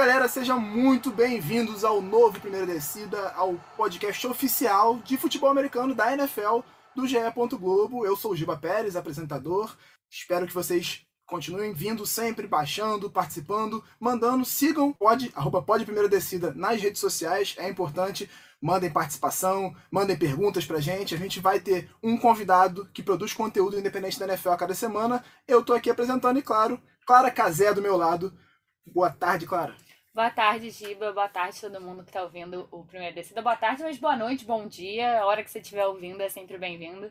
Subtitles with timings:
[0.00, 6.10] galera, sejam muito bem-vindos ao novo Primeira Descida, ao podcast oficial de futebol americano da
[6.14, 6.60] NFL
[6.96, 7.18] do GE.
[7.58, 8.06] Globo.
[8.06, 9.76] Eu sou o Giba Pérez, apresentador.
[10.10, 16.50] Espero que vocês continuem vindo sempre, baixando, participando, mandando, sigam pode, arroba pode Primeira Descida
[16.56, 18.28] nas redes sociais, é importante.
[18.58, 21.14] Mandem participação, mandem perguntas pra gente.
[21.14, 25.22] A gente vai ter um convidado que produz conteúdo independente da NFL a cada semana.
[25.46, 28.32] Eu tô aqui apresentando e, claro, Clara Casé do meu lado.
[28.86, 29.76] Boa tarde, Clara.
[30.20, 31.14] Boa tarde, Giba.
[31.14, 33.40] Boa tarde todo mundo que está ouvindo o Primeiro Descida.
[33.40, 35.18] Boa tarde, mas boa noite, bom dia.
[35.18, 37.10] A hora que você estiver ouvindo é sempre bem-vindo.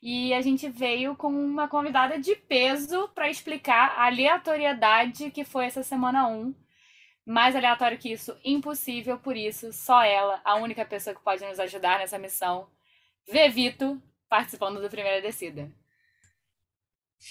[0.00, 5.66] E a gente veio com uma convidada de peso para explicar a aleatoriedade que foi
[5.66, 6.54] essa semana 1.
[7.26, 9.18] Mais aleatório que isso, impossível.
[9.18, 12.68] Por isso, só ela, a única pessoa que pode nos ajudar nessa missão,
[13.28, 15.72] Vevito, participando do Primeira Descida.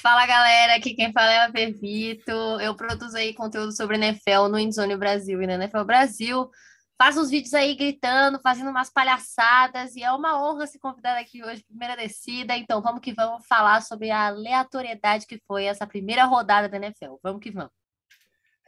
[0.02, 2.31] Fala galera, aqui quem fala é a Vervito.
[2.31, 6.50] Eu produzo aí conteúdo sobre NFL no Endzone Brasil e na NFL Brasil.
[6.97, 11.44] Faço uns vídeos aí gritando, fazendo umas palhaçadas, e é uma honra ser convidada aqui
[11.44, 12.55] hoje, primeira descida.
[12.58, 17.16] Então vamos que vamos falar sobre a aleatoriedade que foi essa primeira rodada da NFL.
[17.22, 17.72] Vamos que vamos.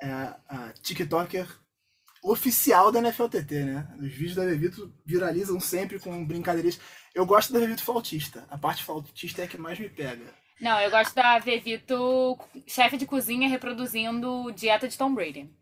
[0.01, 0.11] É
[0.47, 1.47] a TikToker
[2.23, 3.87] oficial da NFL TT, né?
[3.99, 6.79] Os vídeos da Vervito viralizam sempre com brincadeiras.
[7.13, 8.45] Eu gosto da Vervito Flautista.
[8.49, 10.44] A parte flautista é a que mais me pega.
[10.59, 15.53] Não, eu gosto da Vevito, chefe de cozinha, reproduzindo dieta de Tom Brady.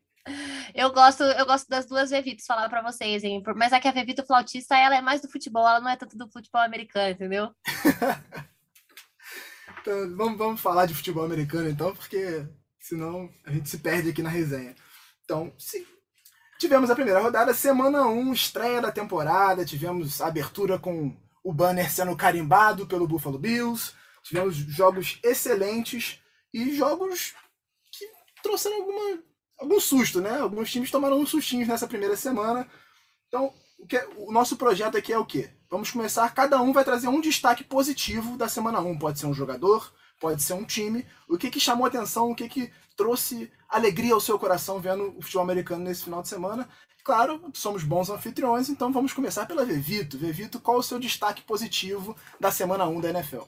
[0.73, 3.43] Eu gosto, eu gosto das duas Vevitos, falar para vocês, hein?
[3.55, 6.31] Mas aqui a Vevito flautista, ela é mais do futebol, ela não é tanto do
[6.31, 7.49] futebol americano, entendeu?
[9.81, 12.47] então, vamos, vamos falar de futebol americano, então, porque
[12.79, 14.75] senão a gente se perde aqui na resenha.
[15.25, 15.85] Então, se...
[16.59, 21.91] tivemos a primeira rodada, semana 1, estreia da temporada, tivemos a abertura com o banner
[21.91, 23.93] sendo carimbado pelo Buffalo Bills,
[24.23, 26.19] Tivemos jogos excelentes
[26.53, 27.33] e jogos
[27.91, 28.05] que
[28.41, 29.23] trouxeram alguma,
[29.59, 30.39] algum susto, né?
[30.39, 32.67] Alguns times tomaram uns sustinhos nessa primeira semana.
[33.27, 35.49] Então, o, que, o nosso projeto aqui é o quê?
[35.69, 38.97] Vamos começar, cada um vai trazer um destaque positivo da semana 1.
[38.97, 41.05] Pode ser um jogador, pode ser um time.
[41.27, 45.21] O que, que chamou atenção, o que, que trouxe alegria ao seu coração vendo o
[45.21, 46.69] futebol americano nesse final de semana.
[47.03, 50.17] Claro, somos bons anfitriões, então vamos começar pela Vevito.
[50.17, 53.41] Vevito, qual o seu destaque positivo da semana 1 da NFL?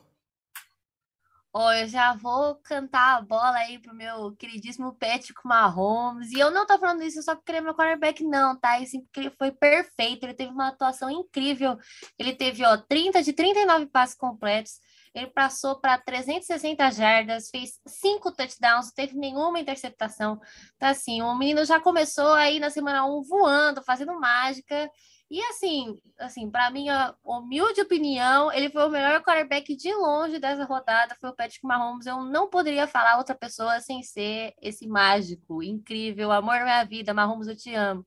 [1.57, 6.29] Ó, eu já vou cantar a bola aí pro meu queridíssimo Patrick Mahomes.
[6.31, 8.77] E eu não tô falando isso só porque ele é meu quarterback, não, tá?
[8.81, 10.25] E sim porque ele foi perfeito.
[10.25, 11.77] Ele teve uma atuação incrível.
[12.19, 14.73] Ele teve, ó, 30 de 39 passes completos.
[15.13, 20.37] Ele passou para 360 jardas, fez cinco touchdowns, não teve nenhuma interceptação.
[20.75, 24.91] Então, assim, o menino já começou aí na semana 1 voando, fazendo mágica.
[25.29, 30.65] E assim, assim, para minha humilde opinião, ele foi o melhor quarterback de longe dessa
[30.65, 32.05] rodada, foi o Patrick Mahomes.
[32.05, 37.13] Eu não poderia falar outra pessoa sem ser esse mágico, incrível, amor da minha vida,
[37.13, 38.05] Mahomes, eu te amo.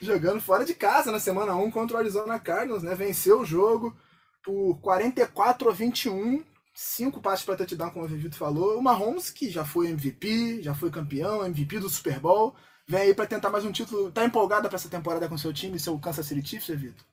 [0.00, 2.94] Jogando fora de casa na semana 1 contra o Arizona Cardinals, né?
[2.94, 3.96] Venceu o jogo
[4.44, 6.44] por 44 a 21,
[6.74, 8.78] cinco passes para touchdown, como o Vivito falou.
[8.78, 12.54] O Mahomes, que já foi MVP, já foi campeão, MVP do Super Bowl
[12.88, 14.10] vem aí para tentar mais um título.
[14.12, 17.04] Tá empolgada para essa temporada com seu time, seu Kansas City Chiefs, Vitor?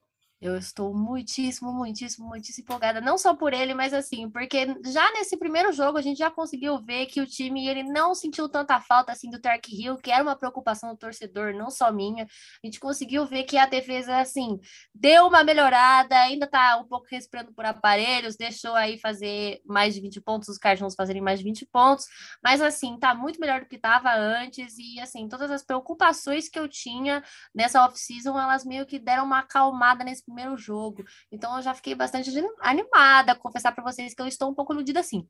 [0.44, 5.38] Eu estou muitíssimo, muitíssimo, muitíssimo empolgada, não só por ele, mas assim, porque já nesse
[5.38, 9.14] primeiro jogo a gente já conseguiu ver que o time ele não sentiu tanta falta
[9.14, 12.26] assim do Tark Hill, que era uma preocupação do torcedor, não só minha.
[12.26, 14.60] A gente conseguiu ver que a defesa assim
[14.94, 20.02] deu uma melhorada, ainda tá um pouco respirando por aparelhos, deixou aí fazer mais de
[20.02, 22.06] 20 pontos, os Cardinals fazerem mais de 20 pontos,
[22.44, 26.60] mas assim, tá muito melhor do que estava antes e assim, todas as preocupações que
[26.60, 27.24] eu tinha
[27.56, 31.06] nessa off-season, elas meio que deram uma acalmada nesse primeiro jogo.
[31.32, 32.30] Então eu já fiquei bastante
[32.60, 35.28] animada, confessar para vocês que eu estou um pouco iludida assim.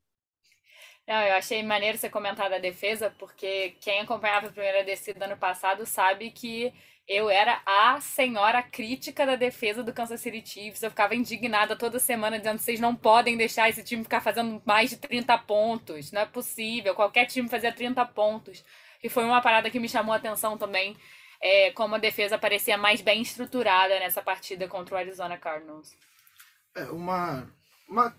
[1.06, 5.36] Não, eu achei maneiro você comentar da defesa, porque quem acompanhava a primeira descida ano
[5.36, 6.72] passado sabe que
[7.06, 10.82] eu era a senhora crítica da defesa do Kansas City Chiefs.
[10.82, 14.88] Eu ficava indignada toda semana dizendo vocês não podem deixar esse time ficar fazendo mais
[14.88, 16.10] de 30 pontos.
[16.10, 16.94] Não é possível.
[16.94, 18.64] Qualquer time fazia 30 pontos.
[19.02, 20.96] E foi uma parada que me chamou a atenção também
[21.44, 25.92] é, como a defesa parecia mais bem estruturada nessa partida contra o Arizona Cardinals.
[26.74, 27.46] É, uma,
[27.86, 28.16] uma.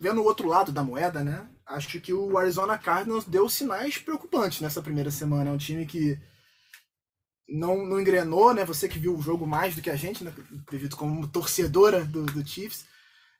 [0.00, 1.48] Vendo o outro lado da moeda, né?
[1.64, 5.50] Acho que o Arizona Cardinals deu sinais preocupantes nessa primeira semana.
[5.50, 6.18] É um time que
[7.48, 8.64] não, não engrenou, né?
[8.64, 10.34] Você que viu o jogo mais do que a gente, né?
[10.96, 12.84] Como torcedora do, do Chiefs.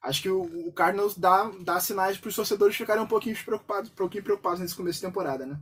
[0.00, 3.90] Acho que o, o Cardinals dá, dá sinais para os torcedores ficarem um pouquinho preocupados,
[3.90, 5.58] um pouquinho preocupados nesse começo de temporada, né?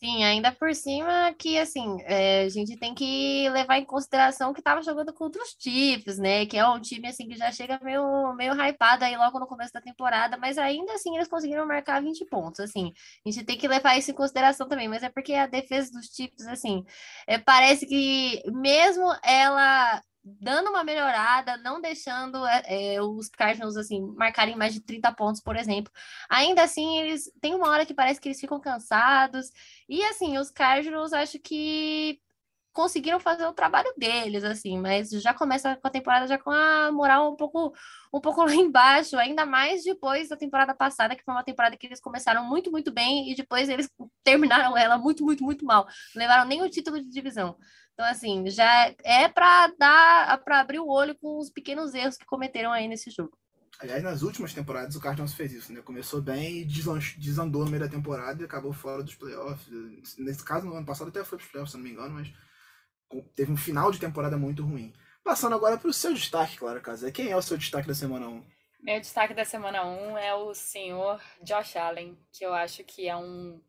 [0.00, 4.60] Sim, ainda por cima que, assim, é, a gente tem que levar em consideração que
[4.60, 6.46] estava jogando contra os Chiefs, né?
[6.46, 9.72] Que é um time, assim, que já chega meio, meio hypado aí logo no começo
[9.72, 12.92] da temporada, mas ainda assim eles conseguiram marcar 20 pontos, assim.
[13.26, 16.06] A gente tem que levar isso em consideração também, mas é porque a defesa dos
[16.14, 16.84] Chiefs, assim,
[17.26, 20.00] é, parece que mesmo ela
[20.40, 25.40] dando uma melhorada, não deixando é, é, os Cardinals assim marcarem mais de 30 pontos,
[25.40, 25.92] por exemplo.
[26.28, 29.50] Ainda assim, eles tem uma hora que parece que eles ficam cansados.
[29.88, 32.20] E assim, os Cardinals acho que
[32.78, 36.92] conseguiram fazer o trabalho deles, assim, mas já começa com a temporada já com a
[36.92, 37.74] moral um pouco,
[38.14, 41.86] um pouco lá embaixo, ainda mais depois da temporada passada, que foi uma temporada que
[41.88, 43.90] eles começaram muito, muito bem e depois eles
[44.22, 45.86] terminaram ela muito, muito, muito mal.
[46.14, 47.56] Não levaram nem o título de divisão.
[47.98, 52.24] Então, assim, já é para dar, para abrir o olho com os pequenos erros que
[52.24, 53.36] cometeram aí nesse jogo.
[53.80, 55.82] Aliás, nas últimas temporadas o Cardinals fez isso, né?
[55.82, 60.16] Começou bem e desandou no meio da temporada e acabou fora dos playoffs.
[60.16, 62.32] Nesse caso, no ano passado até foi para os playoffs, se não me engano, mas
[63.34, 64.94] teve um final de temporada muito ruim.
[65.24, 67.10] Passando agora para o seu destaque, Clara Casé.
[67.10, 68.46] Quem é o seu destaque da semana 1?
[68.80, 73.16] Meu destaque da semana 1 é o senhor Josh Allen, que eu acho que é
[73.16, 73.60] um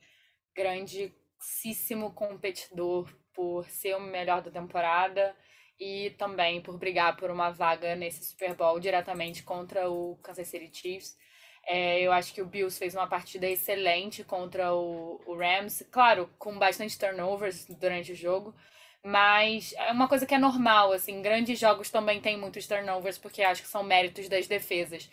[0.55, 5.33] grandíssimo competidor por ser o melhor da temporada
[5.79, 10.69] e também por brigar por uma vaga nesse Super Bowl diretamente contra o Kansas City
[10.73, 11.17] Chiefs.
[11.65, 16.29] É, eu acho que o Bills fez uma partida excelente contra o, o Rams, claro,
[16.37, 18.53] com bastante turnovers durante o jogo,
[19.01, 23.41] mas é uma coisa que é normal, assim, grandes jogos também tem muitos turnovers, porque
[23.41, 25.09] acho que são méritos das defesas.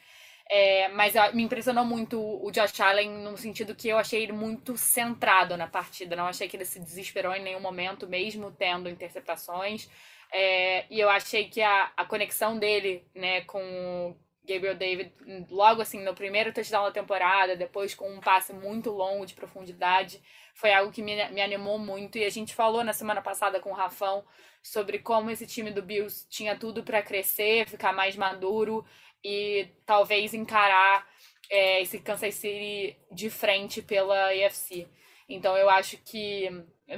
[0.48, 4.76] É, mas me impressionou muito o Josh Allen no sentido que eu achei ele muito
[4.76, 6.14] centrado na partida.
[6.14, 9.90] Não achei que ele se desesperou em nenhum momento, mesmo tendo interceptações.
[10.32, 14.16] É, e eu achei que a, a conexão dele né, com o
[14.46, 15.12] Gabriel David,
[15.50, 20.22] logo assim, no primeiro touchdown da temporada, depois com um passe muito longo de profundidade,
[20.54, 22.18] foi algo que me, me animou muito.
[22.18, 24.24] E a gente falou na semana passada com o Rafão
[24.62, 28.84] sobre como esse time do Bills tinha tudo para crescer, ficar mais maduro
[29.28, 31.04] e talvez encarar
[31.50, 34.86] é, esse Kansas City de frente pela AFC.
[35.28, 36.48] Então eu acho que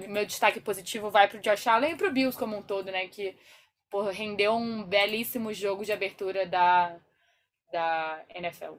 [0.09, 2.91] meu destaque positivo vai para o Josh Allen e para o Bills como um todo,
[2.93, 3.09] né?
[3.09, 3.35] Que
[4.13, 6.95] rendeu um belíssimo jogo de abertura da,
[7.73, 8.75] da NFL.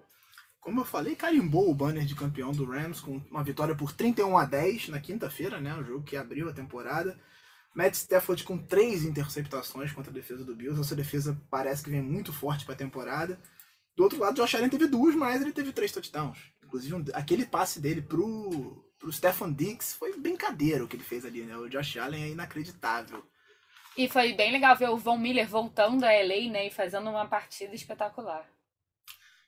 [0.62, 4.38] Como eu falei, carimbou o banner de campeão do Rams com uma vitória por 31
[4.38, 5.74] a 10 na quinta-feira, né?
[5.74, 7.20] O jogo que abriu a temporada.
[7.76, 10.80] Matt Stafford com três interceptações contra a defesa do Bills.
[10.80, 13.40] Essa defesa parece que vem muito forte para a temporada.
[13.96, 16.52] Do outro lado, Josh Allen teve duas, mas ele teve três touchdowns.
[16.64, 21.44] Inclusive, aquele passe dele pro, pro Stefan Diggs foi brincadeira o que ele fez ali,
[21.44, 21.58] né?
[21.58, 23.24] O Josh Allen é inacreditável.
[23.98, 26.68] E foi bem legal ver o Von Miller voltando a LA, né?
[26.68, 28.48] E fazendo uma partida espetacular.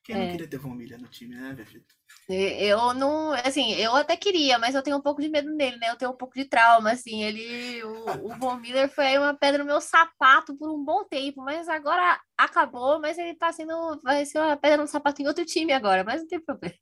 [0.04, 0.32] Quem não é.
[0.32, 1.96] queria ter Von Miller no time, né, Verfito?
[2.30, 5.90] Eu não, assim, eu até queria, mas eu tenho um pouco de medo dele, né?
[5.90, 7.24] Eu tenho um pouco de trauma, assim.
[7.24, 11.42] Ele, o, o Von Miller foi uma pedra no meu sapato por um bom tempo,
[11.42, 13.00] mas agora acabou.
[13.02, 16.22] Mas ele tá sendo, vai ser uma pedra no sapato em outro time agora, mas
[16.22, 16.78] não tem problema.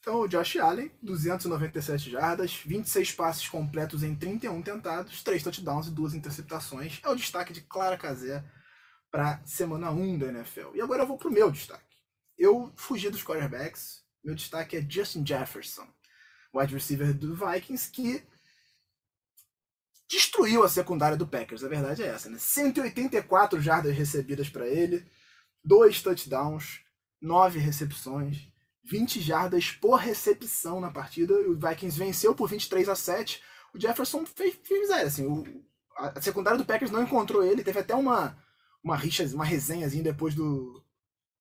[0.00, 5.90] Então, o Josh Allen, 297 jardas, 26 passes completos em 31 tentados, 3 touchdowns e
[5.90, 7.00] 2 interceptações.
[7.04, 8.44] É o destaque de Clara Casé
[9.10, 10.74] para semana 1 da NFL.
[10.74, 11.84] E agora eu vou pro meu destaque.
[12.38, 15.88] Eu fugi dos quarterbacks, meu destaque é Justin Jefferson,
[16.54, 18.22] wide receiver do Vikings, que
[20.06, 21.64] destruiu a secundária do Packers.
[21.64, 22.36] A verdade é essa, né?
[22.38, 25.06] 184 jardas recebidas para ele,
[25.64, 26.82] dois touchdowns,
[27.18, 28.46] nove recepções,
[28.84, 31.32] 20 jardas por recepção na partida.
[31.32, 33.42] O Vikings venceu por 23 a 7.
[33.72, 35.64] O Jefferson fez, fez assim, o,
[35.96, 38.36] a secundária do Packers não encontrou ele, teve até uma
[38.84, 40.82] uma rixa, uma resenhazinha depois do,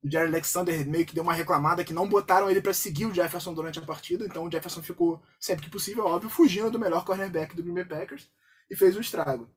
[0.04, 3.14] o Jerry Alexander meio que deu uma reclamada que não botaram ele para seguir o
[3.14, 7.04] Jefferson durante a partida, então o Jefferson ficou, sempre que possível, óbvio, fugindo do melhor
[7.04, 8.30] cornerback do Green Bay Packers
[8.70, 9.50] e fez um estrago.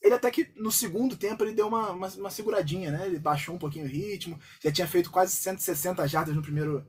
[0.00, 3.06] Ele até que no segundo tempo ele deu uma, uma, uma, seguradinha, né?
[3.06, 6.86] Ele baixou um pouquinho o ritmo, já tinha feito quase 160 jardas no primeiro,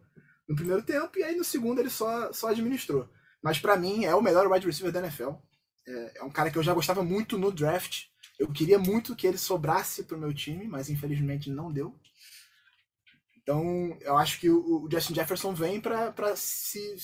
[0.48, 3.10] no primeiro tempo, e aí no segundo ele só, só administrou.
[3.41, 5.31] Mas para mim é o melhor wide receiver da NFL.
[5.88, 8.05] É, é um cara que eu já gostava muito no draft.
[8.38, 12.00] Eu queria muito que ele sobrasse pro meu time, mas infelizmente não deu.
[13.50, 16.96] Então, eu acho que o, Justin Jefferson vem para se,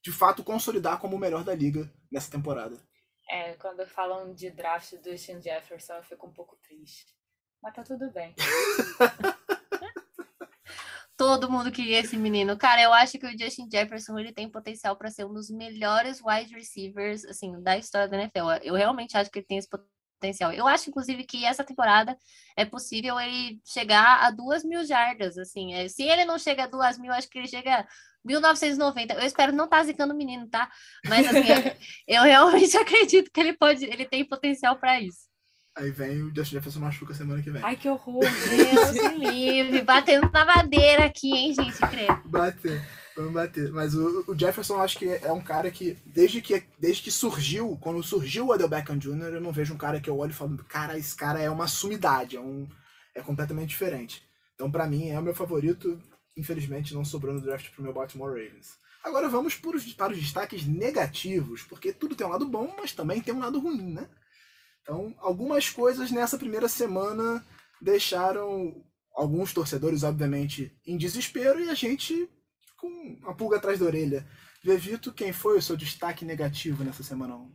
[0.00, 2.80] de fato, consolidar como o melhor da liga nessa temporada.
[3.28, 7.12] É, quando falam de draft do Justin Jefferson, eu fico um pouco triste.
[7.60, 8.32] Mas tá tudo bem.
[11.16, 12.56] Todo mundo queria esse menino.
[12.56, 16.20] Cara, eu acho que o Justin Jefferson ele tem potencial para ser um dos melhores
[16.24, 18.62] wide receivers assim da história da NFL.
[18.62, 19.93] Eu realmente acho que ele tem esse potencial
[20.24, 20.52] potencial.
[20.52, 22.16] Eu acho, inclusive, que essa temporada
[22.56, 25.74] é possível ele chegar a duas mil jardas, assim.
[25.74, 27.86] É, se ele não chega a duas mil, acho que ele chega a
[28.24, 29.14] 1990.
[29.14, 30.70] Eu espero não estar tá zicando o menino, tá?
[31.06, 31.76] Mas, assim,
[32.08, 35.28] eu realmente acredito que ele pode, ele tem potencial para isso.
[35.76, 37.60] Aí vem o Justin Jefferson machuca semana que vem.
[37.62, 38.22] Ai, que horror.
[38.22, 39.82] Deus me livre.
[39.82, 41.78] Batendo na madeira aqui, hein, gente?
[41.90, 42.22] Creio.
[42.26, 42.80] Bater.
[43.16, 43.70] Vamos bater.
[43.72, 47.78] Mas o, o Jefferson acho que é um cara que desde, que, desde que surgiu,
[47.80, 50.34] quando surgiu o Odell Beckham Jr., eu não vejo um cara que eu olho e
[50.34, 52.68] falo, cara, esse cara é uma sumidade, é, um,
[53.14, 54.22] é completamente diferente.
[54.54, 56.00] Então, para mim, é o meu favorito.
[56.36, 58.76] Infelizmente, não sobrou no draft pro meu Baltimore Ravens.
[59.04, 62.92] Agora vamos para os, para os destaques negativos, porque tudo tem um lado bom, mas
[62.92, 64.08] também tem um lado ruim, né?
[64.82, 67.44] Então, algumas coisas nessa primeira semana
[67.80, 68.82] deixaram
[69.14, 72.28] alguns torcedores, obviamente, em desespero e a gente
[72.76, 74.26] com a pulga atrás da orelha.
[74.62, 77.54] Vevito, quem foi o seu destaque negativo nessa semana 1?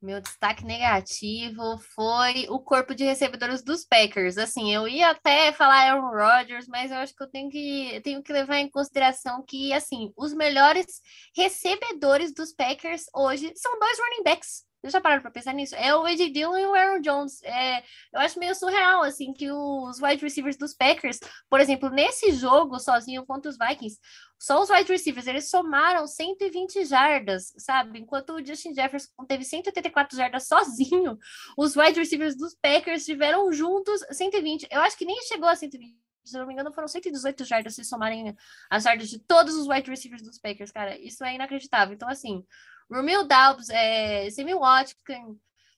[0.00, 4.36] Meu destaque negativo foi o corpo de recebedores dos Packers.
[4.36, 8.22] Assim, eu ia até falar Aaron Rodgers, mas eu acho que eu tenho que, tenho
[8.22, 10.86] que levar em consideração que, assim, os melhores
[11.34, 14.64] recebedores dos Packers hoje são dois running backs.
[14.86, 15.74] Vocês já pararam para pensar nisso?
[15.74, 17.42] É o Ed Dillon e o Aaron Jones.
[17.42, 17.80] É,
[18.12, 21.18] eu acho meio surreal, assim, que os wide receivers dos Packers,
[21.50, 23.98] por exemplo, nesse jogo sozinho contra os Vikings,
[24.38, 27.98] só os wide receivers, eles somaram 120 jardas, sabe?
[27.98, 31.18] Enquanto o Justin Jefferson teve 184 jardas sozinho,
[31.58, 34.68] os wide receivers dos Packers tiveram juntos 120.
[34.70, 37.84] Eu acho que nem chegou a 120 se não me engano, foram 118 jardas se
[37.84, 38.36] somarem
[38.68, 40.98] as jardas de todos os wide receivers dos Packers, cara.
[40.98, 41.94] Isso é inacreditável.
[41.94, 42.44] Então, assim,
[42.90, 45.36] Romeo Dobbs, é, Sammy Watkins,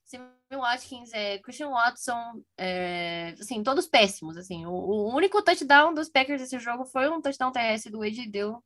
[0.08, 4.64] Sammy Watkins, é, Christian Watson, é, assim, todos péssimos, assim.
[4.64, 8.62] O, o, único touchdown dos Packers desse jogo foi um touchdown terrestre do Ed Deu.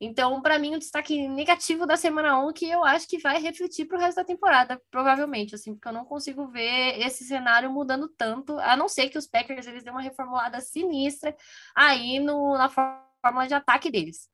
[0.00, 3.86] Então, para mim, o destaque negativo da semana 1 que eu acho que vai refletir
[3.86, 8.08] para o resto da temporada, provavelmente, assim, porque eu não consigo ver esse cenário mudando
[8.08, 11.34] tanto, a não ser que os Packers eles dêem uma reformulada sinistra
[11.74, 14.30] aí no, na fórmula de ataque deles.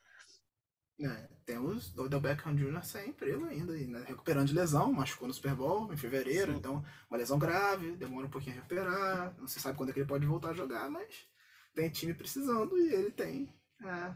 [1.02, 2.82] É, temos o Odell Beckham Jr.
[2.84, 4.04] sem emprego ainda, né?
[4.06, 6.58] recuperando de lesão, machucou no Super Bowl em fevereiro, Sim.
[6.58, 9.98] então uma lesão grave, demora um pouquinho a recuperar, não se sabe quando é que
[10.00, 11.26] ele pode voltar a jogar, mas
[11.74, 13.52] tem time precisando e ele tem.
[13.82, 14.14] É,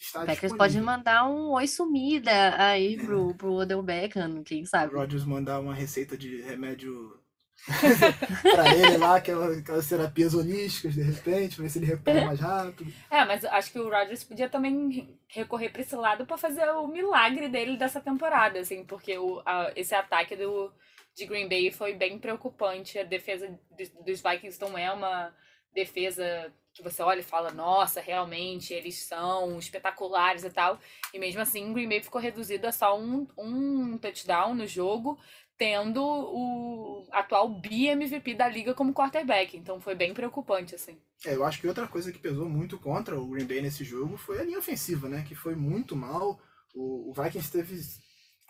[0.00, 3.04] está Packers pode mandar um oi sumida aí é.
[3.04, 4.94] pro, pro Odell Beckham, quem sabe.
[4.94, 7.19] Rodgers mandar uma receita de remédio
[8.42, 12.40] para ele lá, aquelas, aquelas terapias holísticas, de repente, pra ver se ele recupera mais
[12.40, 12.92] rápido.
[13.10, 16.86] É, mas acho que o Rodgers podia também recorrer para esse lado para fazer o
[16.86, 20.72] milagre dele dessa temporada, assim, porque o, a, esse ataque do,
[21.14, 22.98] de Green Bay foi bem preocupante.
[22.98, 23.58] A defesa
[24.04, 25.34] dos Vikings não é uma
[25.72, 30.78] defesa que você olha e fala, nossa, realmente, eles são espetaculares e tal.
[31.12, 35.18] E mesmo assim, Green Bay ficou reduzido a só um, um touchdown no jogo,
[35.60, 39.58] tendo o atual bi-MVP da liga como quarterback.
[39.58, 40.96] Então foi bem preocupante, assim.
[41.26, 44.16] É, eu acho que outra coisa que pesou muito contra o Green Bay nesse jogo
[44.16, 45.22] foi a linha ofensiva, né?
[45.22, 46.40] Que foi muito mal.
[46.74, 47.78] O, o Vikings teve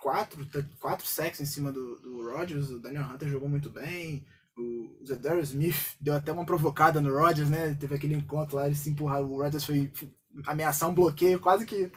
[0.00, 0.49] quatro,
[0.79, 4.25] quatro sacks em cima do, do Rodgers, o Daniel Hunter jogou muito bem.
[4.57, 7.75] O Zedarius Smith deu até uma provocada no Rodgers, né?
[7.75, 9.93] Teve aquele encontro lá, ele se empurrar, o Rodgers foi
[10.47, 11.90] ameaçar um bloqueio, quase que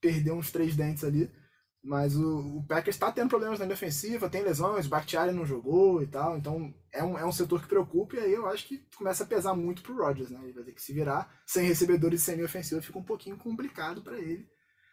[0.00, 1.30] perdeu uns três dentes ali.
[1.88, 5.46] Mas o, o Packers está tendo problemas na linha ofensiva, tem lesões, o Bakhtiari não
[5.46, 8.68] jogou e tal, então é um, é um setor que preocupa e aí eu acho
[8.68, 10.38] que começa a pesar muito pro Rodgers, né?
[10.42, 14.02] Ele vai ter que se virar sem recebedores e sem ofensiva, fica um pouquinho complicado
[14.02, 14.46] para ele.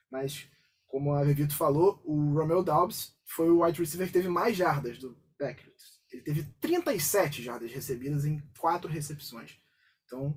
[0.10, 0.48] Mas,
[0.88, 4.98] como a Revito falou, o Romeo Dobbs foi o wide receiver que teve mais jardas
[4.98, 6.00] do Packers.
[6.14, 9.60] Ele teve 37 jardas recebidas em quatro recepções.
[10.06, 10.34] Então,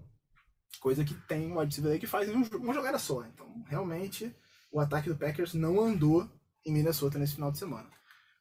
[0.81, 3.25] coisa que tem um wide receiver aí que faz em uma jogada só.
[3.27, 4.35] Então, realmente,
[4.73, 6.29] o ataque do Packers não andou
[6.65, 7.91] em Minnesota nesse final de semana.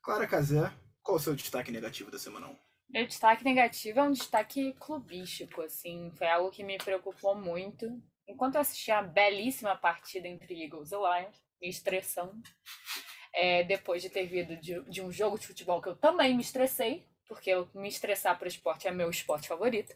[0.01, 0.71] Clara Cazé,
[1.01, 2.55] qual o seu destaque negativo da semana 1?
[2.89, 8.01] Meu destaque negativo é um destaque clubístico, assim, foi algo que me preocupou muito.
[8.27, 12.41] Enquanto eu assistia a belíssima partida entre Eagles e Lions, me estressando,
[13.33, 16.41] é, depois de ter vindo de, de, um jogo de futebol que eu também me
[16.41, 19.93] estressei, porque eu, me estressar para o esporte é meu esporte favorito,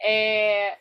[0.00, 0.78] é,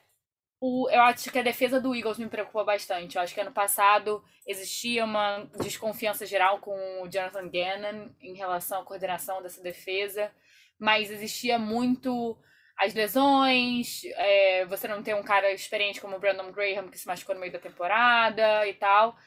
[0.64, 3.16] o, eu acho que a defesa do Eagles me preocupa bastante.
[3.16, 8.82] Eu acho que ano passado existia uma desconfiança geral com o Jonathan Gannon em relação
[8.82, 10.32] à coordenação dessa defesa,
[10.80, 12.38] mas existia muito
[12.78, 17.08] as lesões, é, você não tem um cara experiente como o Brandon Graham que se
[17.08, 19.18] machucou no meio da temporada e tal.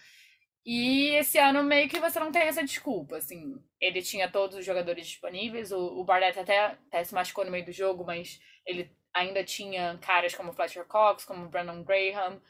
[0.65, 3.57] E esse ano meio que você não tem essa desculpa, assim.
[3.81, 7.65] Ele tinha todos os jogadores disponíveis, o, o Barnett até, até se machucou no meio
[7.65, 12.41] do jogo, mas ele ainda tinha caras como Fletcher Cox, como Brandon Graham.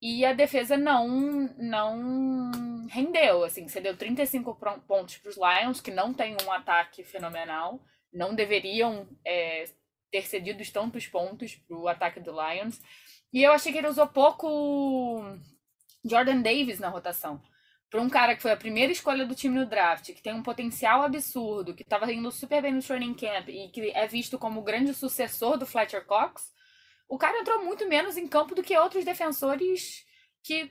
[0.00, 1.08] E a defesa não
[1.58, 4.54] não rendeu, assim, você deu 35
[4.86, 7.80] pontos para os Lions, que não tem um ataque fenomenal.
[8.12, 9.64] não deveriam é,
[10.10, 12.80] ter cedido tantos pontos para o ataque do Lions.
[13.32, 15.22] E eu achei que ele usou pouco
[16.04, 17.42] Jordan Davis na rotação.
[17.90, 20.42] Para um cara que foi a primeira escolha do time no draft, que tem um
[20.42, 24.60] potencial absurdo, que estava indo super bem no training camp e que é visto como
[24.60, 26.52] o grande sucessor do Fletcher Cox,
[27.08, 30.04] o cara entrou muito menos em campo do que outros defensores
[30.42, 30.70] que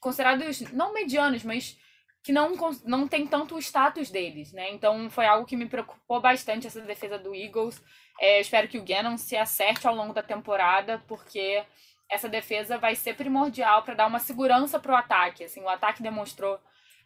[0.00, 1.76] considerados não medianos, mas
[2.22, 4.70] que não, não tem tanto o status deles, né?
[4.70, 7.82] Então foi algo que me preocupou bastante essa defesa do Eagles.
[8.18, 11.62] É, espero que o Gannon se acerte ao longo da temporada, porque
[12.10, 15.44] essa defesa vai ser primordial para dar uma segurança para o ataque.
[15.44, 16.60] Assim, o ataque demonstrou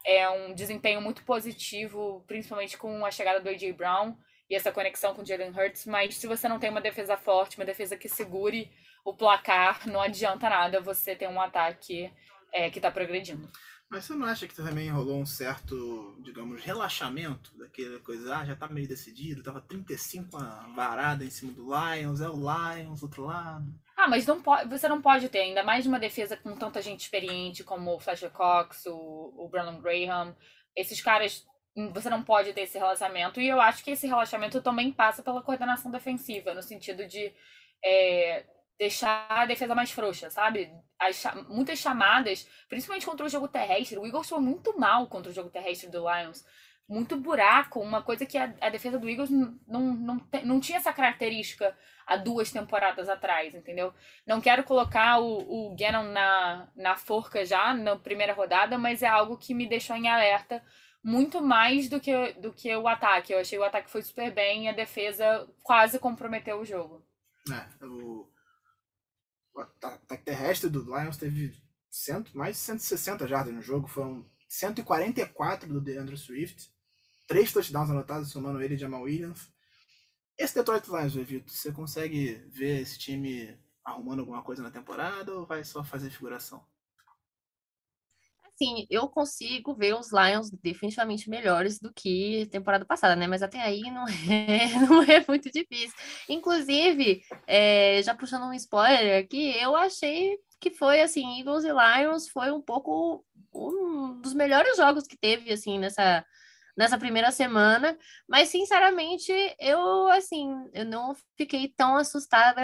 [0.04, 3.72] é, um desempenho muito positivo, principalmente com a chegada do A.J.
[3.72, 4.16] Brown
[4.48, 7.58] e essa conexão com o Jalen Hurts, mas se você não tem uma defesa forte,
[7.58, 8.70] uma defesa que segure
[9.04, 12.10] o placar, não adianta nada você ter um ataque
[12.52, 13.50] é, que está progredindo.
[13.90, 18.36] Mas você não acha que também rolou um certo, digamos, relaxamento daquela coisa?
[18.36, 22.36] Ah, já tá meio decidido, tava 35 a varada em cima do Lions, é o
[22.36, 23.72] Lions, outro lado.
[24.00, 27.00] Ah, mas não pode, você não pode ter, ainda mais uma defesa com tanta gente
[27.00, 30.36] experiente como o Fletcher Cox, o, o Brandon Graham.
[30.76, 31.44] Esses caras,
[31.76, 33.40] hum, você não pode ter esse relaxamento.
[33.40, 37.32] E eu acho que esse relaxamento também passa pela coordenação defensiva, no sentido de
[37.84, 38.46] é,
[38.78, 40.70] deixar a defesa mais frouxa, sabe?
[40.96, 43.98] As, muitas chamadas, principalmente contra o jogo terrestre.
[43.98, 46.44] O Eagles foi muito mal contra o jogo terrestre do Lions.
[46.88, 50.92] Muito buraco, uma coisa que a, a defesa do Eagles não, não, não, tinha essa
[50.92, 51.76] característica
[52.06, 53.92] há duas temporadas atrás, entendeu?
[54.26, 59.06] Não quero colocar o, o Gannon na, na forca já na primeira rodada, mas é
[59.06, 60.64] algo que me deixou em alerta
[61.04, 63.32] muito mais do que, do que o ataque.
[63.32, 67.04] Eu achei o ataque foi super bem e a defesa quase comprometeu o jogo.
[67.50, 68.26] É, o
[69.58, 71.52] o ataque terrestre do Lions teve
[71.90, 76.70] cento, mais de 160 jardas no jogo, foram 144 do DeAndre Swift,
[77.28, 79.52] três touchdowns anotados, somando ele e Jamal Williams.
[80.36, 85.46] Esse Detroit Lions, Vitor, você consegue ver esse time arrumando alguma coisa na temporada ou
[85.46, 86.64] vai só fazer figuração?
[88.44, 93.26] Assim, eu consigo ver os Lions definitivamente melhores do que temporada passada, né?
[93.26, 95.96] Mas até aí não é, não é muito difícil.
[96.28, 102.28] Inclusive, é, já puxando um spoiler aqui, eu achei que foi assim, Eagles e Lions
[102.28, 106.24] foi um pouco um dos melhores jogos que teve assim nessa
[106.78, 112.62] nessa primeira semana, mas sinceramente eu assim, eu não fiquei tão assustada,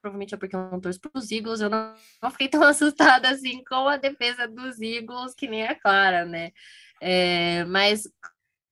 [0.00, 3.28] provavelmente é porque eu não torço para os Eagles, eu não, não, fiquei tão assustada
[3.28, 6.50] assim com a defesa dos Eagles, que nem a Clara, né?
[6.98, 8.04] É, mas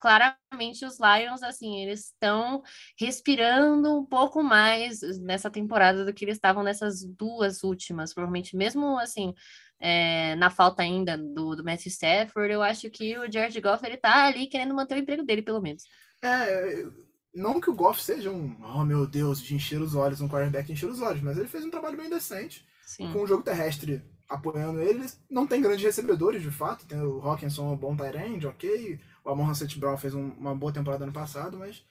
[0.01, 2.63] claramente os Lions, assim, eles estão
[2.97, 8.97] respirando um pouco mais nessa temporada do que eles estavam nessas duas últimas, provavelmente mesmo
[8.97, 9.33] assim,
[9.79, 13.97] é, na falta ainda do, do Matthew Stafford, eu acho que o Jared Goff ele
[13.97, 15.83] tá ali querendo manter o emprego dele, pelo menos.
[16.23, 16.85] É,
[17.33, 20.71] não que o Goff seja um, oh meu Deus, de encher os olhos, um quarterback
[20.71, 22.65] encher os olhos, mas ele fez um trabalho bem decente.
[22.83, 23.13] Sim.
[23.13, 26.85] Com o jogo terrestre apoiando ele, não tem grandes recebedores, de fato.
[26.85, 28.99] Tem o Hawkinson, um bom tight end, ok.
[29.23, 29.79] O Amon St.
[29.79, 31.83] Brown fez um, uma boa temporada ano passado, mas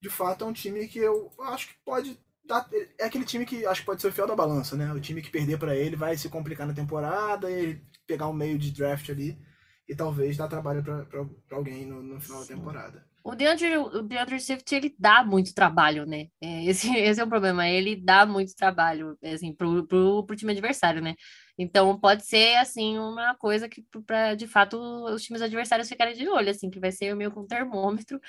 [0.00, 2.66] de fato é um time que eu acho que pode Tá,
[2.98, 4.90] é aquele time que acho que pode ser o fiel da balança, né?
[4.90, 8.58] O time que perder para ele vai se complicar na temporada e pegar um meio
[8.58, 9.38] de draft ali
[9.86, 12.48] e talvez dar trabalho para alguém no, no final Sim.
[12.48, 13.06] da temporada.
[13.22, 16.28] O DeAndre, o DeAndre Swift, ele dá muito trabalho, né?
[16.40, 20.52] É, esse, esse é o problema, ele dá muito trabalho, assim, pro, pro, pro time
[20.52, 21.14] adversário, né?
[21.58, 26.28] Então, pode ser, assim, uma coisa que, para de fato, os times adversários ficarem de
[26.28, 28.20] olho, assim, que vai ser meio com um termômetro,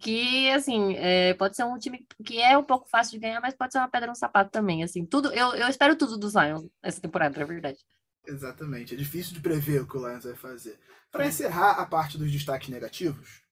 [0.00, 3.54] que, assim, é, pode ser um time que é um pouco fácil de ganhar, mas
[3.54, 6.68] pode ser uma pedra no sapato também, assim, tudo, eu, eu espero tudo do Zion
[6.82, 7.78] essa temporada, na verdade.
[8.26, 10.78] Exatamente, é difícil de prever o que o Lions vai fazer.
[11.12, 13.42] Para encerrar a parte dos destaques negativos,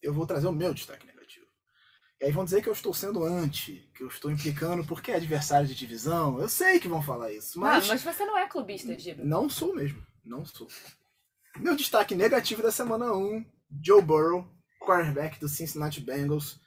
[0.00, 1.11] eu vou trazer o meu destaque negativo.
[2.22, 5.16] E aí vão dizer que eu estou sendo anti, que eu estou implicando porque é
[5.16, 6.40] adversário de divisão.
[6.40, 7.88] Eu sei que vão falar isso, mas.
[7.88, 9.24] mas você não é clubista, Giba.
[9.24, 10.00] Não sou mesmo.
[10.24, 10.68] Não sou.
[11.58, 13.44] Meu destaque negativo da semana 1,
[13.84, 16.60] Joe Burrow, quarterback do Cincinnati Bengals,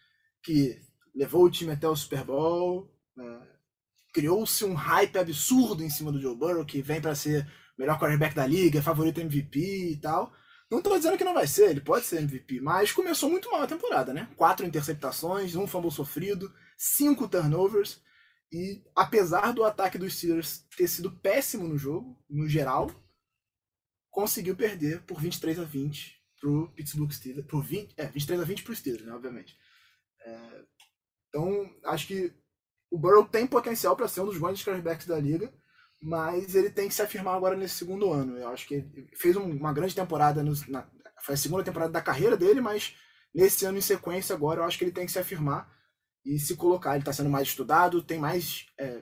[0.43, 0.77] que
[1.15, 2.93] levou o time até o Super Bowl.
[3.15, 3.47] Né?
[4.13, 7.97] Criou-se um hype absurdo em cima do Joe Burrow, que vem para ser o melhor
[7.97, 10.33] quarterback da liga, favorito MVP e tal.
[10.69, 13.61] Não tô dizendo que não vai ser, ele pode ser MVP, mas começou muito mal
[13.61, 14.27] a temporada, né?
[14.35, 18.01] Quatro interceptações, um fumble sofrido, cinco turnovers.
[18.51, 22.89] E apesar do ataque dos Steelers ter sido péssimo no jogo, no geral,
[24.09, 27.45] conseguiu perder por 23 a 20 pro Pittsburgh Steelers.
[27.47, 29.57] Por 20, é, 23 a 20 pro Steelers, né, obviamente.
[30.21, 30.65] É,
[31.29, 32.33] então, acho que
[32.89, 35.53] o Burrow tem potencial para ser um dos grandes quarterbacks da liga
[36.05, 38.37] mas ele tem que se afirmar agora nesse segundo ano.
[38.37, 40.87] Eu acho que ele fez uma grande temporada, no, na,
[41.23, 42.95] foi a segunda temporada da carreira dele, mas
[43.33, 45.67] nesse ano em sequência agora, eu acho que ele tem que se afirmar
[46.23, 46.91] e se colocar.
[46.91, 49.01] Ele está sendo mais estudado, tem mais é,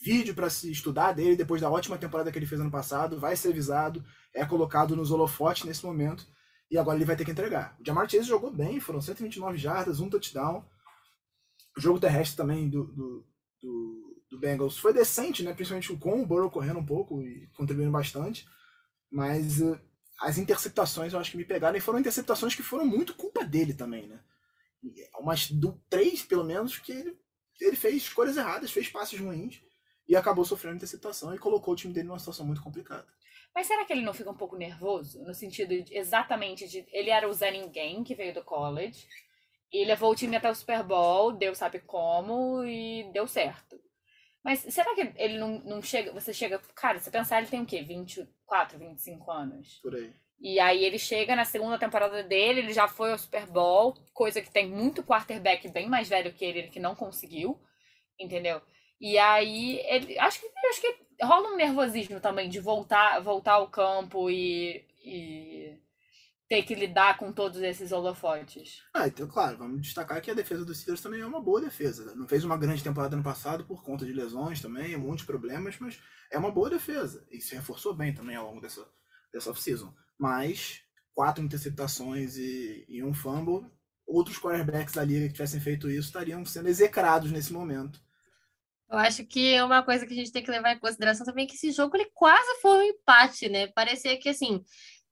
[0.00, 3.36] vídeo para se estudar dele depois da ótima temporada que ele fez ano passado, vai
[3.36, 6.26] ser visado, é colocado nos holofotes nesse momento
[6.68, 7.76] e agora ele vai ter que entregar.
[7.80, 10.66] O Jamar Chase jogou bem, foram 129 jardas, um touchdown.
[11.78, 13.26] O jogo terrestre também do, do,
[13.62, 15.52] do, do Bengals foi decente, né?
[15.52, 18.46] principalmente com o Burrow correndo um pouco e contribuindo bastante,
[19.10, 19.78] mas uh,
[20.20, 23.74] as interceptações eu acho que me pegaram e foram interceptações que foram muito culpa dele
[23.74, 24.18] também, né?
[25.20, 27.16] Umas do, três, pelo menos, que ele,
[27.60, 29.60] ele fez escolhas erradas, fez passes ruins
[30.08, 33.06] e acabou sofrendo interceptação e colocou o time dele numa situação muito complicada.
[33.54, 35.22] Mas será que ele não fica um pouco nervoso?
[35.24, 36.86] No sentido de, exatamente de.
[36.90, 39.06] Ele era o Zé Ninguém, que veio do college.
[39.70, 43.78] E levou o time até o Super Bowl, deu sabe como, e deu certo.
[44.44, 46.12] Mas será que ele não, não chega.
[46.12, 46.58] Você chega.
[46.74, 47.82] Cara, você pensar, ele tem o quê?
[47.82, 49.78] 24, 25 anos?
[49.82, 50.12] Por aí.
[50.40, 54.42] E aí ele chega na segunda temporada dele, ele já foi ao Super Bowl, coisa
[54.42, 57.56] que tem muito quarterback bem mais velho que ele, ele que não conseguiu,
[58.18, 58.60] entendeu?
[59.00, 63.68] E aí, ele, acho, que, acho que rola um nervosismo também de voltar, voltar ao
[63.68, 65.78] campo e, e
[66.52, 68.82] ter que lidar com todos esses holofotes.
[68.92, 72.14] Ah, então, claro, vamos destacar que a defesa dos Steelers também é uma boa defesa.
[72.14, 75.98] Não fez uma grande temporada no passado por conta de lesões também, muitos problemas, mas
[76.30, 77.26] é uma boa defesa.
[77.30, 78.86] E se reforçou bem também ao longo dessa,
[79.32, 79.94] dessa off-season.
[80.18, 80.82] Mas
[81.14, 83.66] quatro interceptações e, e um fumble,
[84.06, 87.98] outros quarterbacks da liga que tivessem feito isso estariam sendo execrados nesse momento.
[88.92, 91.46] Eu acho que é uma coisa que a gente tem que levar em consideração também
[91.46, 93.68] é que esse jogo ele quase foi um empate, né?
[93.68, 94.62] Parecia que assim,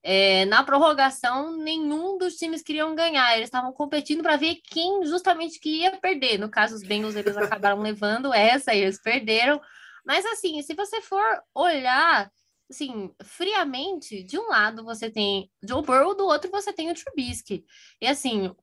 [0.03, 3.35] é, na prorrogação, nenhum dos times queriam ganhar.
[3.37, 6.39] Eles estavam competindo para ver quem justamente que ia perder.
[6.39, 9.61] No caso, os Bengals eles acabaram levando essa e eles perderam.
[10.05, 12.31] Mas assim, se você for olhar
[12.71, 17.65] assim, friamente, de um lado você tem Joe Burrow, do outro você tem o Trubisky.
[18.01, 18.55] E assim,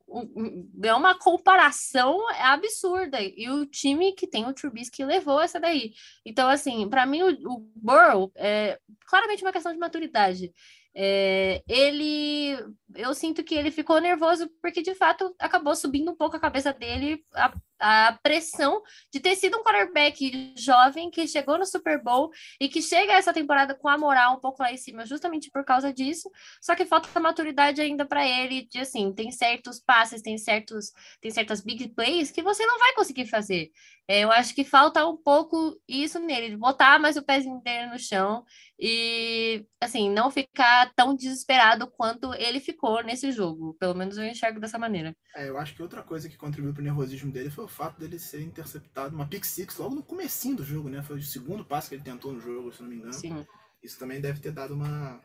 [0.84, 3.18] é uma comparação absurda.
[3.22, 5.94] E o time que tem o Trubisky levou essa daí.
[6.26, 10.54] Então, assim, para mim o, o Burrow é claramente uma questão de maturidade.
[11.00, 12.58] É, ele,
[12.96, 16.74] eu sinto que ele ficou nervoso porque de fato acabou subindo um pouco a cabeça
[16.74, 22.30] dele a, a pressão de ter sido um quarterback jovem que chegou no Super Bowl
[22.60, 25.64] e que chega essa temporada com a moral um pouco lá em cima, justamente por
[25.64, 26.30] causa disso.
[26.62, 31.32] Só que falta maturidade ainda para ele, de assim, tem certos passes, tem certos, tem
[31.32, 33.72] certas big plays que você não vai conseguir fazer.
[34.10, 38.00] É, eu acho que falta um pouco isso nele, botar mais o pezinho dele no
[38.00, 38.46] chão
[38.80, 43.76] e, assim, não ficar tão desesperado quanto ele ficou nesse jogo.
[43.78, 45.14] Pelo menos eu enxergo dessa maneira.
[45.36, 48.18] É, eu acho que outra coisa que contribuiu pro nervosismo dele foi o fato dele
[48.18, 51.04] ser interceptado uma pick six logo no comecinho do jogo, né?
[51.04, 53.14] Foi o segundo passe que ele tentou no jogo, se não me engano.
[53.14, 53.46] Sim.
[53.84, 55.22] Isso também deve ter dado uma...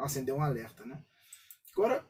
[0.00, 1.00] acender um alerta, né?
[1.72, 2.04] Agora,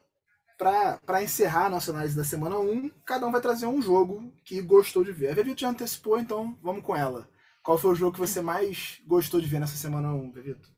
[0.57, 4.61] para encerrar a nossa análise da semana 1, cada um vai trazer um jogo que
[4.61, 5.29] gostou de ver.
[5.29, 7.29] A Vevito já antecipou, então vamos com ela.
[7.61, 10.72] Qual foi o jogo que você mais gostou de ver nessa semana 1, Vevito?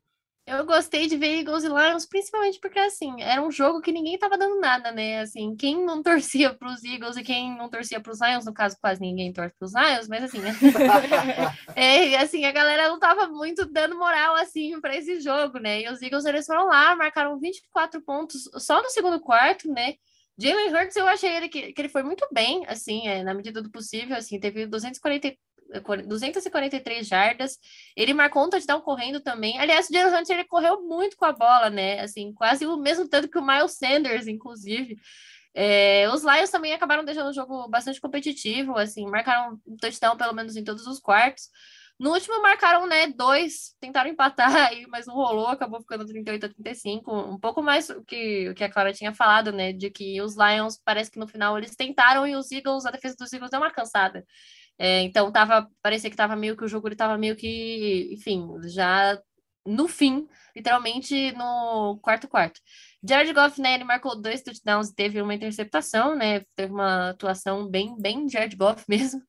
[0.46, 4.16] Eu gostei de ver Eagles e Lions, principalmente porque, assim, era um jogo que ninguém
[4.16, 5.18] tava dando nada, né?
[5.18, 9.00] Assim, quem não torcia pros Eagles e quem não torcia pros Lions, no caso, quase
[9.00, 10.38] ninguém torce pros Lions, mas assim,
[11.74, 15.82] é, assim, a galera não tava muito dando moral, assim, para esse jogo, né?
[15.82, 19.94] E os Eagles, eles foram lá, marcaram 24 pontos só no segundo quarto, né?
[20.38, 23.60] Jalen Hurts, eu achei ele que, que ele foi muito bem, assim, é, na medida
[23.60, 25.34] do possível, assim, teve 240,
[26.06, 27.58] 243 jardas.
[27.96, 29.58] Ele marcou um touchdown correndo também.
[29.58, 32.00] Aliás, o Jalen Hunt ele correu muito com a bola, né?
[32.00, 34.96] Assim, quase o mesmo tanto que o Miles Sanders, inclusive.
[35.58, 40.34] É, os Lions também acabaram deixando o jogo bastante competitivo, assim, marcaram um touchdown pelo
[40.34, 41.48] menos em todos os quartos.
[41.98, 46.48] No último marcaram, né, dois, tentaram empatar aí, mas não rolou, acabou ficando 38 a
[46.50, 50.20] 35, um pouco mais o que, o que a Clara tinha falado, né, de que
[50.20, 53.50] os Lions, parece que no final eles tentaram e os Eagles, a defesa dos Eagles
[53.50, 54.26] deu uma cansada.
[54.78, 59.18] É, então tava, parecia que tava meio que o jogo ele meio que, enfim, já
[59.66, 62.60] no fim, literalmente no quarto quarto.
[63.02, 67.68] Jared Goff, né, ele marcou dois touchdowns e teve uma interceptação, né, teve uma atuação
[67.68, 69.22] bem, bem Jared Goff mesmo.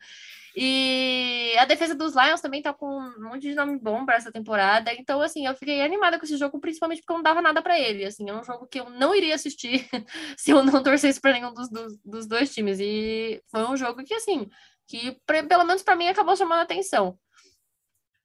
[0.59, 4.31] E a defesa dos Lions também tá com um monte de nome bom para essa
[4.31, 4.91] temporada.
[4.91, 7.79] Então, assim, eu fiquei animada com esse jogo, principalmente porque eu não dava nada para
[7.79, 8.03] ele.
[8.03, 9.87] Assim, é um jogo que eu não iria assistir
[10.35, 12.79] se eu não torcesse para nenhum dos, dos, dos, dois times.
[12.79, 14.49] E foi um jogo que, assim,
[14.87, 17.19] que pelo menos para mim acabou chamando a atenção.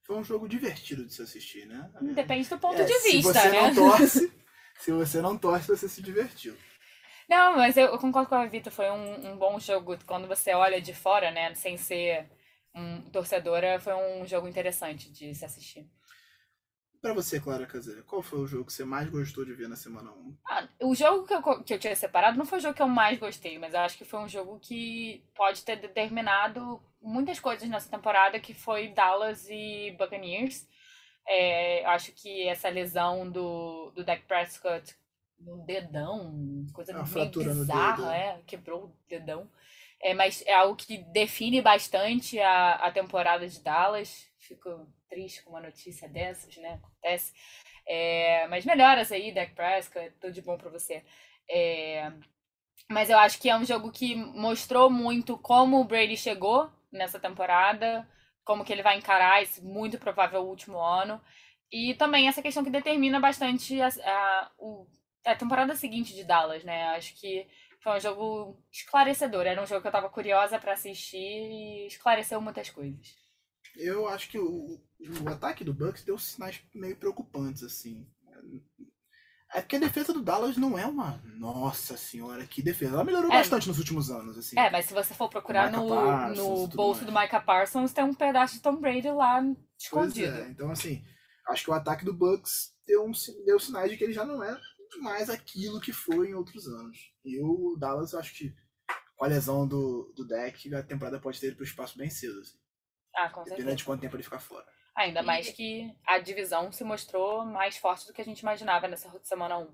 [0.03, 1.89] Foi um jogo divertido de se assistir, né?
[2.01, 3.61] Depende do ponto é, de vista, se você né?
[3.61, 4.33] Não torce,
[4.79, 6.57] se você não torce, você se divertiu.
[7.29, 9.97] Não, mas eu, concordo com a Vitor, foi um, um, bom jogo.
[10.05, 12.29] Quando você olha de fora, né, sem ser
[12.75, 15.89] um torcedora, foi um jogo interessante de se assistir.
[17.03, 19.75] Pra você, Clara Caseira, qual foi o jogo que você mais gostou de ver na
[19.75, 20.37] semana 1?
[20.47, 22.87] Ah, o jogo que eu, que eu tinha separado não foi o jogo que eu
[22.87, 27.67] mais gostei, mas eu acho que foi um jogo que pode ter determinado muitas coisas
[27.67, 30.65] nessa temporada, que foi Dallas e Buccaneers.
[31.27, 34.95] É, acho que essa lesão do, do Dak Prescott
[35.37, 39.49] no dedão, coisa uma meio fratura no bizarra, é, quebrou o dedão.
[40.01, 44.25] É, mas é algo que define bastante a, a temporada de Dallas.
[44.47, 46.73] Fico triste com uma notícia dessas, né?
[46.75, 47.33] Acontece.
[47.87, 51.03] É, mas melhoras aí, Dak Prescott, tudo de bom pra você.
[51.49, 52.11] É,
[52.89, 57.19] mas eu acho que é um jogo que mostrou muito como o Brady chegou nessa
[57.19, 58.07] temporada,
[58.43, 61.21] como que ele vai encarar esse muito provável último ano.
[61.71, 64.87] E também essa questão que determina bastante a, a, o-
[65.25, 66.83] a temporada seguinte de Dallas, né?
[66.95, 67.47] Acho que
[67.81, 69.45] foi um jogo esclarecedor.
[69.47, 73.22] Era um jogo que eu tava curiosa pra assistir e esclareceu muitas coisas.
[73.75, 74.79] Eu acho que o,
[75.23, 78.05] o ataque do Bucks deu sinais meio preocupantes, assim.
[79.55, 81.21] É porque a defesa do Dallas não é uma.
[81.37, 82.95] Nossa senhora, que defesa.
[82.95, 83.37] Ela melhorou É.
[83.37, 84.57] bastante nos últimos anos, assim.
[84.59, 87.13] É, mas se você for procurar no, Parsons no bolso mais.
[87.13, 90.35] do Micah Parsons, tem um pedaço de Tom Brady lá Pois escondido.
[90.37, 91.03] é, então assim,
[91.49, 93.11] acho que o ataque do Bucks deu, um,
[93.45, 94.59] deu sinais de que ele já não é
[95.01, 96.97] mais aquilo que foi em outros anos.
[97.23, 98.55] E o Dallas, eu acho que
[99.15, 102.39] com a lesão do, do deck, a temporada pode ter ido pro espaço bem cedo,
[102.39, 102.57] assim,
[103.15, 103.75] Ah, com dependendo certeza.
[103.77, 104.65] de quanto tempo ele ficar fora.
[104.95, 108.87] Ainda E- mais que a divisão se mostrou mais forte do que a gente imaginava
[108.87, 109.69] nessa semana 1.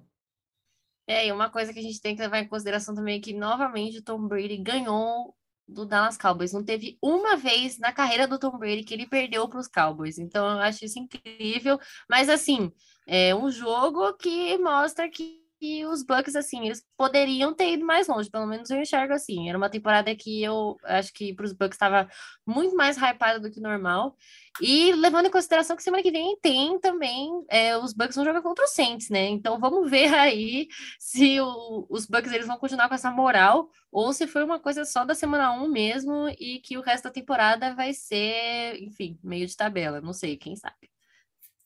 [1.08, 3.34] É, e uma coisa que a gente tem que levar em consideração também é que,
[3.34, 5.36] novamente, o Tom Brady ganhou
[5.68, 6.54] do Dallas Cowboys.
[6.54, 10.20] Não teve uma vez na carreira do Tom Brady que ele perdeu para os Cowboys.
[10.20, 11.80] Então, eu acho isso incrível.
[12.10, 12.72] Mas, assim,
[13.08, 18.08] é um jogo que mostra que que os Bucks, assim, eles poderiam ter ido mais
[18.08, 19.50] longe, pelo menos eu enxergo assim.
[19.50, 22.08] Era uma temporada que eu acho que para os Bucks estava
[22.48, 24.16] muito mais hypada do que normal.
[24.62, 28.42] E levando em consideração que semana que vem tem também é, os Bucks vão jogar
[28.42, 29.28] contra o Saints, né?
[29.28, 30.68] Então vamos ver aí
[31.00, 34.86] se o- os Bucks eles vão continuar com essa moral ou se foi uma coisa
[34.86, 39.48] só da semana 1 mesmo e que o resto da temporada vai ser, enfim, meio
[39.48, 40.02] de tabela.
[40.02, 40.90] Não sei, quem sabe.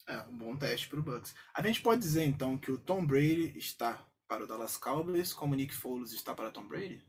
[0.07, 1.33] É, um bom teste pro Bucks.
[1.53, 5.53] A gente pode dizer, então, que o Tom Brady está para o Dallas Cowboys, como
[5.53, 7.01] o Nick Foles está para Tom Brady?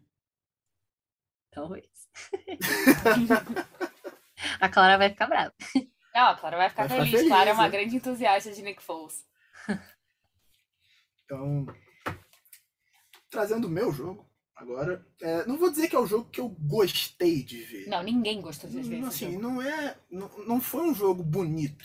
[1.51, 1.87] Talvez.
[4.61, 5.53] A Clara vai ficar brava.
[6.15, 7.11] Não, a Clara vai ficar Vai ficar feliz.
[7.11, 7.71] feliz, Clara é uma é.
[7.71, 9.25] grande entusiasta de Nick Foles.
[11.25, 11.67] Então,
[13.31, 16.49] trazendo o meu jogo, agora, é, não vou dizer que é o jogo que eu
[16.49, 17.89] gostei de ver.
[17.89, 19.43] Não, ninguém gostou de ver Não, esse assim, jogo.
[19.43, 21.85] não é, não, não foi um jogo bonito,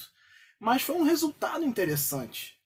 [0.60, 2.60] mas foi um resultado interessante.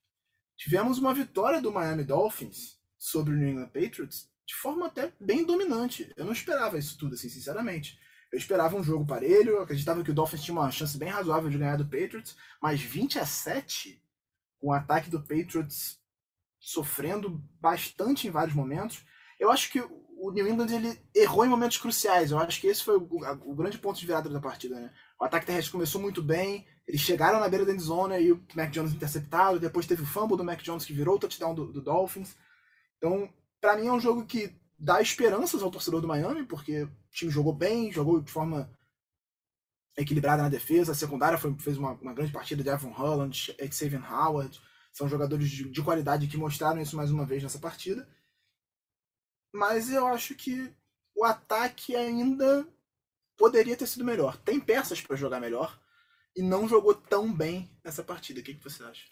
[0.58, 5.46] Tivemos uma vitória do Miami Dolphins sobre o New England Patriots de forma até bem
[5.46, 6.12] dominante.
[6.16, 8.00] Eu não esperava isso tudo, assim, sinceramente.
[8.32, 11.58] Eu esperava um jogo parelho, acreditava que o Dolphins tinha uma chance bem razoável de
[11.58, 14.02] ganhar do Patriots, mas 20 a 7,
[14.60, 16.02] com o ataque do Patriots
[16.60, 19.06] sofrendo bastante em vários momentos.
[19.40, 22.32] Eu acho que o New England ele errou em momentos cruciais.
[22.32, 23.04] Eu acho que esse foi o,
[23.46, 24.80] o grande ponto de virada da partida.
[24.80, 24.92] Né?
[25.20, 28.70] O ataque terrestre começou muito bem, eles chegaram na beira da endzone e o Mac
[28.72, 29.60] Jones interceptado.
[29.60, 32.36] Depois teve o fumble do Mac Jones que virou o touchdown do, do Dolphins.
[32.98, 36.92] Então, pra mim é um jogo que dá esperanças ao torcedor do Miami, porque o
[37.12, 38.70] time jogou bem, jogou de forma
[39.96, 40.92] equilibrada na defesa.
[40.92, 44.60] A secundária foi- fez uma, uma grande partida de Evan Holland, Xavier Howard.
[44.92, 48.08] São jogadores de, de qualidade que mostraram isso mais uma vez nessa partida.
[49.54, 50.74] Mas eu acho que
[51.16, 52.68] o ataque ainda
[53.38, 54.38] poderia ter sido melhor.
[54.38, 55.80] Tem peças para jogar melhor
[56.36, 58.40] e não jogou tão bem nessa partida.
[58.40, 59.06] O que, que você acha?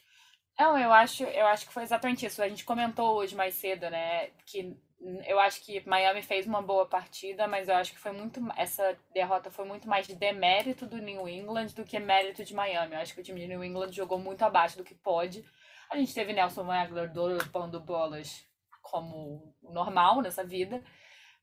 [0.60, 2.42] Não, eu acho, eu acho que foi exatamente isso.
[2.42, 4.28] A gente comentou hoje mais cedo, né?
[4.46, 4.78] Que
[5.26, 8.40] eu acho que Miami fez uma boa partida, mas eu acho que foi muito.
[8.56, 12.94] Essa derrota foi muito mais de demérito do New England do que mérito de Miami.
[12.94, 15.44] Eu acho que o time de New England jogou muito abaixo do que pode.
[15.90, 18.46] A gente teve Nelson Wagner dropando bolas
[18.82, 20.84] como normal nessa vida.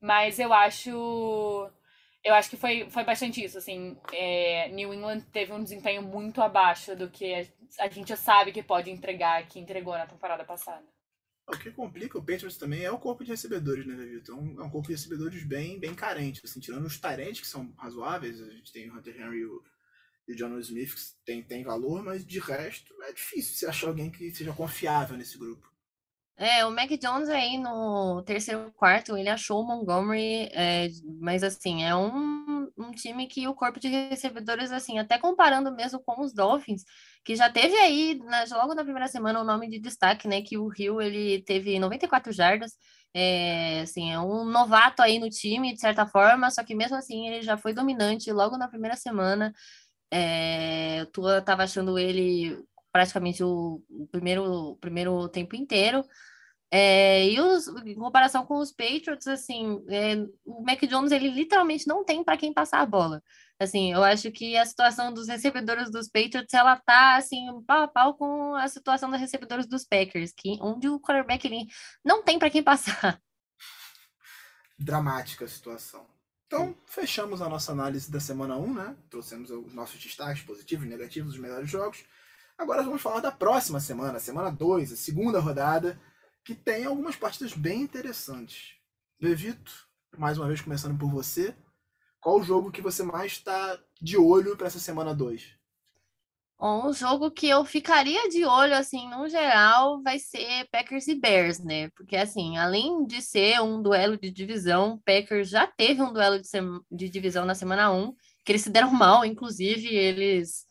[0.01, 1.71] Mas eu acho.
[2.29, 3.97] Eu acho que foi, foi bastante isso, assim.
[4.13, 7.47] é, New England teve um desempenho muito abaixo do que a,
[7.79, 10.85] a gente sabe que pode entregar, que entregou na temporada passada.
[11.47, 14.19] O que complica o Patriots também é o corpo de recebedores, né, David?
[14.19, 16.43] Então é um corpo de recebedores bem, bem carente.
[16.45, 19.63] Assim, tirando os Tyrants, que são razoáveis, a gente tem o Hunter Henry e o,
[20.29, 23.89] e o John Smith, que tem, tem valor, mas de resto é difícil você achar
[23.89, 25.67] alguém que seja confiável nesse grupo.
[26.41, 30.87] É, o Mac Jones aí no terceiro quarto, ele achou o Montgomery, é,
[31.21, 35.99] mas assim, é um, um time que o corpo de recebedores, assim, até comparando mesmo
[36.01, 36.85] com os Dolphins,
[37.25, 40.57] que já teve aí, na- logo na primeira semana, o nome de destaque, né, que
[40.57, 42.73] o Hill, ele teve 94 jardas,
[43.13, 47.27] é, assim, é um novato aí no time, de certa forma, só que mesmo assim
[47.29, 49.53] ele já foi dominante logo na primeira semana,
[50.11, 52.59] é, o Tua tava achando ele
[52.93, 56.05] praticamente o, primeiro, o primeiro tempo inteiro.
[56.71, 61.87] É, e os, em comparação com os Patriots, assim, é, o Mac Jones ele literalmente
[61.87, 63.23] não tem para quem passar a bola.
[63.59, 67.89] Assim, eu acho que a situação dos recebedores dos Patriots ela tá assim pau a
[67.89, 71.67] pau com a situação dos recebedores dos Packers, que onde o quarterback ele
[72.05, 73.21] não tem para quem passar.
[74.79, 76.07] Dramática a situação.
[76.47, 78.97] Então, fechamos a nossa análise da semana 1, né?
[79.11, 82.05] Trouxemos os nossos destaques positivos e negativos dos melhores jogos.
[82.59, 85.97] Agora vamos falar da próxima semana, semana 2, a segunda rodada
[86.45, 88.75] que tem algumas partidas bem interessantes.
[89.21, 89.87] Levito,
[90.19, 91.55] mais uma vez começando por você,
[92.21, 95.57] qual o jogo que você mais está de olho para essa semana 2?
[96.61, 101.61] Um jogo que eu ficaria de olho, assim, no geral, vai ser Packers e Bears,
[101.61, 101.89] né?
[101.91, 106.49] Porque, assim, além de ser um duelo de divisão, Packers já teve um duelo de,
[106.91, 108.13] de divisão na semana 1,
[108.45, 110.67] que eles se deram mal, inclusive, eles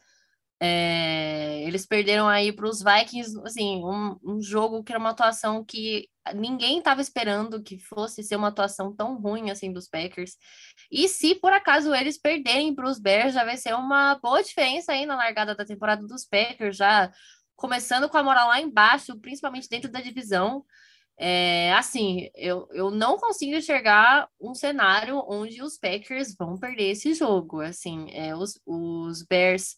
[0.60, 5.64] é, eles perderam aí para os Vikings, assim, um, um, jogo que era uma atuação
[5.64, 10.36] que ninguém estava esperando que fosse ser uma atuação tão ruim assim dos Packers.
[10.92, 14.94] E se por acaso eles perderem para os Bears, já vai ser uma boa diferença
[14.94, 17.12] aí na largada da temporada dos Packers, já
[17.56, 20.66] começando com a moral lá embaixo, principalmente dentro da divisão.
[21.20, 27.14] É, assim, eu, eu não consigo enxergar um cenário onde os Packers vão perder esse
[27.14, 27.60] jogo.
[27.62, 29.76] Assim, é, os, os Bears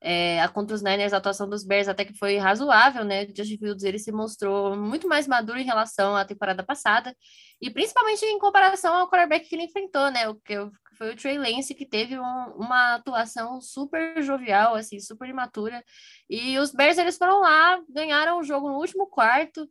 [0.00, 3.26] é, contra os Niners, a atuação dos Bears até que foi razoável, né?
[3.26, 7.14] Justin Fields ele se mostrou muito mais maduro em relação à temporada passada,
[7.60, 10.28] e principalmente em comparação ao quarterback que ele enfrentou, né?
[10.28, 10.54] O que
[10.96, 15.82] foi o Trey Lance, que teve um, uma atuação super jovial, assim, super imatura.
[16.28, 19.66] E os Bears eles foram lá, ganharam o jogo no último quarto,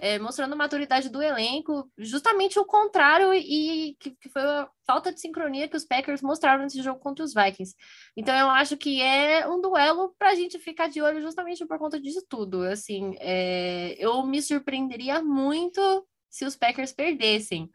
[0.00, 5.20] é, mostrando maturidade do elenco, justamente o contrário e que, que, foi a falta de
[5.20, 7.76] sincronia que os Packers mostraram nesse jogo contra os Vikings.
[8.16, 11.78] Então eu acho que é um duelo para a gente ficar de olho justamente por
[11.78, 12.62] conta disso tudo.
[12.62, 15.80] Assim, é, eu me surpreenderia muito
[16.30, 17.70] se os Packers perdessem.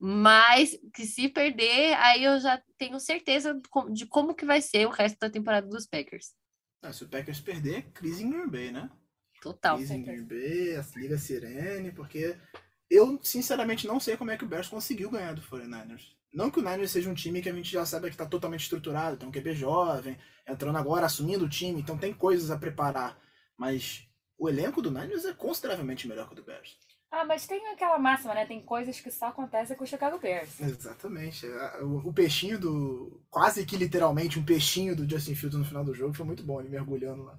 [0.00, 3.56] Mas que se perder, aí eu já tenho certeza
[3.90, 6.34] de como que vai ser o resto da temporada dos Packers.
[6.82, 8.88] Ah, se o Packers perder, crise em Green Bay, né?
[9.42, 9.76] Total.
[9.76, 12.36] Crise em Green Bay, a Liga Sirene, porque
[12.90, 16.18] eu, sinceramente, não sei como é que o Bears conseguiu ganhar do 49ers.
[16.32, 18.62] Não que o Niners seja um time que a gente já sabe que está totalmente
[18.62, 23.18] estruturado, tem um QB jovem, entrando agora, assumindo o time, então tem coisas a preparar.
[23.56, 24.06] Mas
[24.38, 26.76] o elenco do Niners é consideravelmente melhor que o do Bears.
[27.10, 28.44] Ah, mas tem aquela máxima, né?
[28.44, 30.60] Tem coisas que só acontecem com o Chicago Bears.
[30.60, 31.46] Exatamente.
[31.80, 33.24] O, o peixinho do.
[33.30, 36.60] Quase que literalmente um peixinho do Justin Fields no final do jogo foi muito bom,
[36.60, 37.38] ele mergulhando lá.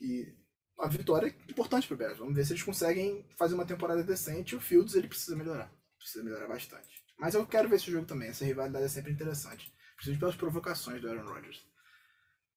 [0.00, 0.34] E
[0.80, 2.18] a vitória é importante pro Bears.
[2.18, 4.56] Vamos ver se eles conseguem fazer uma temporada decente.
[4.56, 5.70] O Fields ele precisa melhorar.
[5.98, 7.04] Precisa melhorar bastante.
[7.18, 8.28] Mas eu quero ver esse jogo também.
[8.28, 9.72] Essa rivalidade é sempre interessante.
[9.94, 11.62] Principalmente pelas provocações do Aaron Rodgers.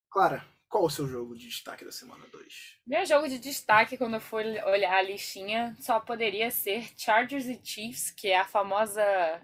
[0.10, 2.80] Clara, qual o seu jogo de destaque da semana 2?
[2.88, 7.60] Meu jogo de destaque, quando eu for olhar a listinha, só poderia ser Chargers e
[7.64, 9.04] Chiefs, que é a famosa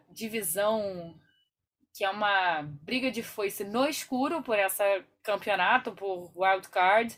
[0.10, 1.20] divisão
[1.94, 4.84] que é uma briga de foice no escuro por essa
[5.22, 7.14] campeonato, por wild card.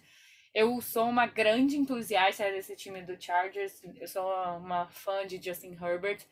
[0.53, 3.81] Eu sou uma grande entusiasta desse time do Chargers.
[3.99, 6.25] Eu sou uma fã de Justin Herbert.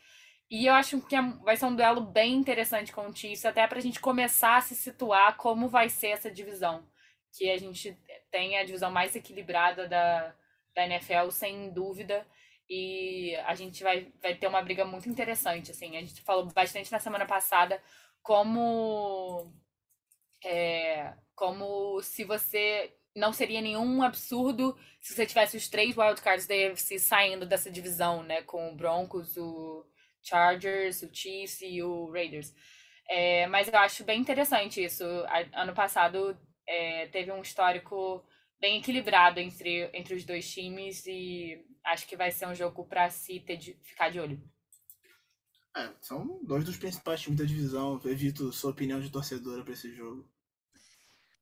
[0.51, 3.65] E eu acho que é, vai ser um duelo bem interessante com o Chiefs, até
[3.67, 6.84] para a gente começar a se situar como vai ser essa divisão.
[7.32, 7.95] Que a gente
[8.32, 10.36] tem a divisão mais equilibrada da,
[10.75, 12.27] da NFL, sem dúvida.
[12.69, 15.71] E a gente vai, vai ter uma briga muito interessante.
[15.71, 15.95] Assim.
[15.95, 17.82] A gente falou bastante na semana passada
[18.21, 19.53] como.
[20.43, 26.54] É, como se você não seria nenhum absurdo se você tivesse os três wildcards da
[26.54, 28.41] AFC saindo dessa divisão, né?
[28.43, 29.86] Com o Broncos, o
[30.22, 32.54] Chargers, o Chiefs e o Raiders.
[33.10, 35.04] É, mas eu acho bem interessante isso.
[35.54, 38.24] Ano passado é, teve um histórico
[38.60, 43.10] bem equilibrado entre, entre os dois times e acho que vai ser um jogo para
[43.10, 44.41] se ter de, ficar de olho.
[45.76, 48.00] É, são dois dos principais times da divisão.
[48.04, 50.30] Eu evito sua opinião de torcedora para esse jogo.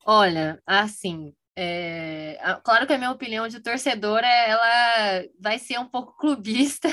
[0.05, 6.15] Olha, assim, é, claro que a minha opinião de torcedora ela vai ser um pouco
[6.21, 6.87] clubista.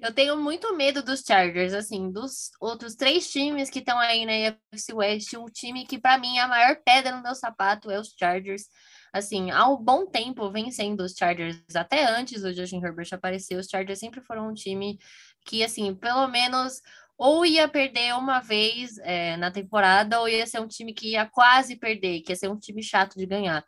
[0.00, 4.32] Eu tenho muito medo dos Chargers, assim, dos outros três times que estão aí na
[4.32, 5.32] NFC West.
[5.34, 8.64] Um time que, para mim, é a maior pedra no meu sapato é os Chargers.
[9.12, 13.56] Assim, há um bom tempo vem sendo os Chargers, até antes do Justin Herbert aparecer,
[13.56, 14.98] os Chargers sempre foram um time
[15.46, 16.80] que, assim, pelo menos
[17.16, 21.26] ou ia perder uma vez é, na temporada, ou ia ser um time que ia
[21.26, 23.64] quase perder, que ia ser um time chato de ganhar.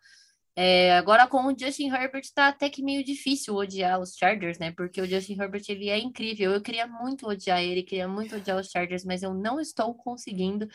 [0.57, 4.71] É, agora com o Justin Herbert tá até que meio difícil odiar os Chargers, né?
[4.71, 6.53] Porque o Justin Herbert ele é incrível.
[6.53, 10.69] Eu queria muito odiar ele, queria muito odiar os Chargers, mas eu não estou conseguindo.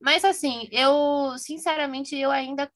[0.00, 2.70] Mas assim, eu sinceramente eu ainda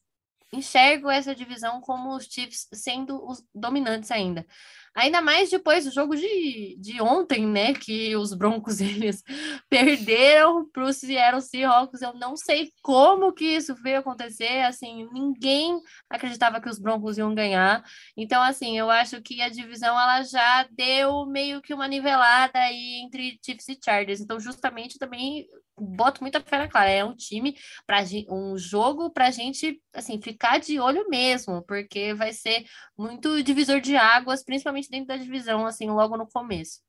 [0.53, 4.47] enxergo essa divisão como os Chiefs sendo os dominantes ainda.
[4.95, 7.73] Ainda mais depois do jogo de, de ontem, né?
[7.73, 9.23] Que os Broncos eles
[9.69, 12.03] perderam para os Seattle Seahawks.
[12.03, 14.63] Eu não sei como que isso veio acontecer.
[14.63, 15.81] Assim, ninguém
[16.11, 17.83] acreditava que os Broncos iam ganhar.
[18.17, 23.01] Então, assim, eu acho que a divisão ela já deu meio que uma nivelada aí
[23.03, 24.21] entre Chiefs e Chargers.
[24.21, 25.47] Então, justamente também
[25.79, 26.91] boto muita fé na Clara.
[26.91, 27.57] É um time
[27.87, 32.65] para um jogo para a gente assim ficar de olho mesmo, porque vai ser
[32.97, 36.81] muito divisor de águas, principalmente dentro da divisão, assim, logo no começo.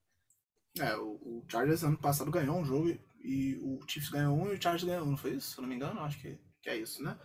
[0.79, 4.61] É, o, Chargers ano passado ganhou um jogo e o Chiefs ganhou um e o
[4.61, 5.55] Chargers ganhou um, não foi isso?
[5.55, 7.17] Se não me engano, acho que, que é isso, né?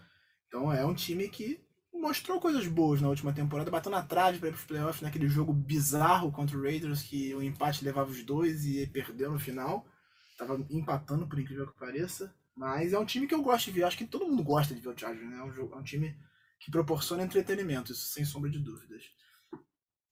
[0.47, 1.61] Então é um time que
[1.93, 5.29] mostrou coisas boas na última temporada, bateu na trave para ir para os playoffs naquele
[5.29, 9.87] jogo bizarro contra o Raiders que o empate levava os dois e perdeu no final.
[10.39, 12.35] Tava empatando, por incrível que pareça.
[12.57, 13.83] Mas é um time que eu gosto de ver.
[13.83, 15.39] Acho que todo mundo gosta de ver o Chargers, né?
[15.39, 16.17] É um, jogo, é um time
[16.61, 19.05] que proporciona entretenimento, isso sem sombra de dúvidas.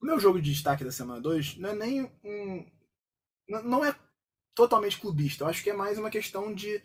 [0.00, 2.70] O meu jogo de destaque da semana 2 não é nem um.
[3.48, 3.94] Não é
[4.54, 5.44] totalmente clubista.
[5.44, 6.82] Eu acho que é mais uma questão de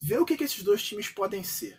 [0.00, 1.78] ver o que, que esses dois times podem ser.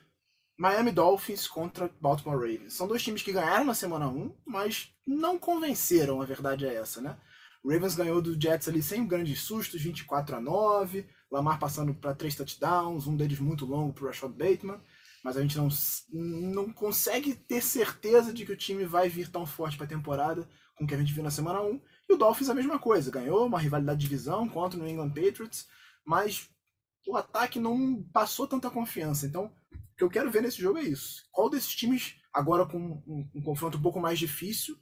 [0.57, 2.73] Miami Dolphins contra Baltimore Ravens.
[2.73, 7.01] São dois times que ganharam na semana 1, mas não convenceram, a verdade é essa,
[7.01, 7.19] né?
[7.63, 11.07] O Ravens ganhou do Jets ali sem grandes sustos, 24 a 9.
[11.31, 14.79] Lamar passando para três touchdowns, um deles muito longo para o Rashad Bateman.
[15.23, 15.69] Mas a gente não,
[16.11, 20.47] não consegue ter certeza de que o time vai vir tão forte para a temporada
[20.75, 21.81] com o que a gente viu na semana 1.
[22.09, 25.11] E o Dolphins a mesma coisa, ganhou uma rivalidade de divisão contra o New England
[25.11, 25.65] Patriots,
[26.05, 26.49] mas
[27.07, 29.25] o ataque não passou tanta confiança.
[29.25, 31.23] Então, o que eu quero ver nesse jogo é isso.
[31.31, 34.77] Qual desses times, agora com um, um confronto um pouco mais difícil,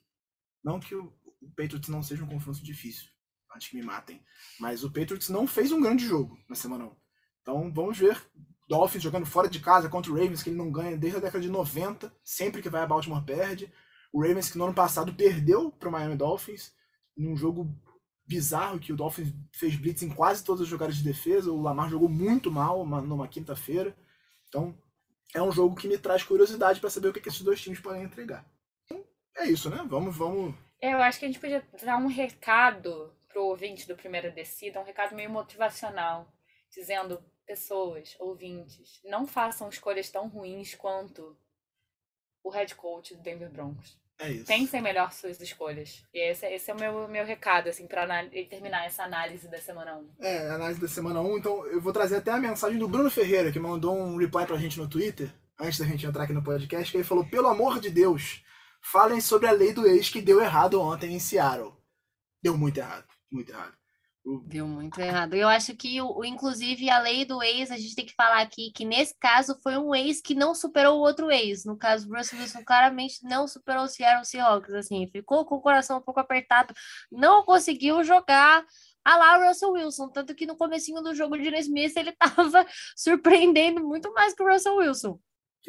[0.64, 3.10] não que o, o Patriots não seja um confronto difícil,
[3.56, 4.24] antes que me matem.
[4.60, 6.96] Mas o Patriots não fez um grande jogo na semana 1.
[7.42, 8.22] Então vamos ver.
[8.68, 11.42] Dolphins jogando fora de casa contra o Ravens, que ele não ganha desde a década
[11.42, 12.14] de 90.
[12.24, 13.72] Sempre que vai a Baltimore perde.
[14.14, 16.74] O Ravens que no ano passado perdeu para o Miami Dolphins
[17.18, 17.70] num jogo
[18.26, 21.52] bizarro que o Dolphins fez blitz em quase todas as jogadas de defesa.
[21.52, 23.96] O Lamar jogou muito mal numa quinta-feira.
[24.48, 24.78] Então
[25.34, 27.80] é um jogo que me traz curiosidade para saber o que, que esses dois times
[27.80, 28.46] podem entregar.
[28.86, 29.04] Então,
[29.38, 29.86] é isso, né?
[29.90, 34.32] Vamos, vamos eu acho que a gente podia dar um recado pro ouvinte do Primeira
[34.32, 36.28] Descida, um recado meio motivacional,
[36.70, 41.38] dizendo, pessoas, ouvintes, não façam escolhas tão ruins quanto
[42.44, 44.00] o head coach do Denver Broncos.
[44.22, 44.46] É isso.
[44.46, 46.04] Pensem melhor suas escolhas.
[46.14, 48.06] E esse, esse é o meu, meu recado, assim, pra
[48.50, 50.24] terminar essa análise da semana 1.
[50.24, 51.38] É, análise da semana 1.
[51.40, 54.58] Então, eu vou trazer até a mensagem do Bruno Ferreira, que mandou um reply pra
[54.58, 57.80] gente no Twitter, antes da gente entrar aqui no podcast, que ele falou: pelo amor
[57.80, 58.44] de Deus,
[58.82, 61.74] falem sobre a lei do ex que deu errado ontem em Seattle.
[62.42, 63.82] Deu muito errado, muito errado.
[64.46, 65.34] Deu muito errado.
[65.34, 68.86] Eu acho que, inclusive, a lei do ex, a gente tem que falar aqui que
[68.86, 71.66] nesse caso foi um ex que não superou o outro ex.
[71.66, 74.74] No caso, Russell Wilson claramente não superou o Seattle Seahawks.
[74.76, 76.72] Assim, ficou com o coração um pouco apertado,
[77.12, 78.64] não conseguiu jogar
[79.04, 80.10] a lá o Russell Wilson.
[80.10, 82.66] Tanto que no comecinho do jogo de Smith ele estava
[82.96, 85.20] surpreendendo muito mais que o Russell Wilson.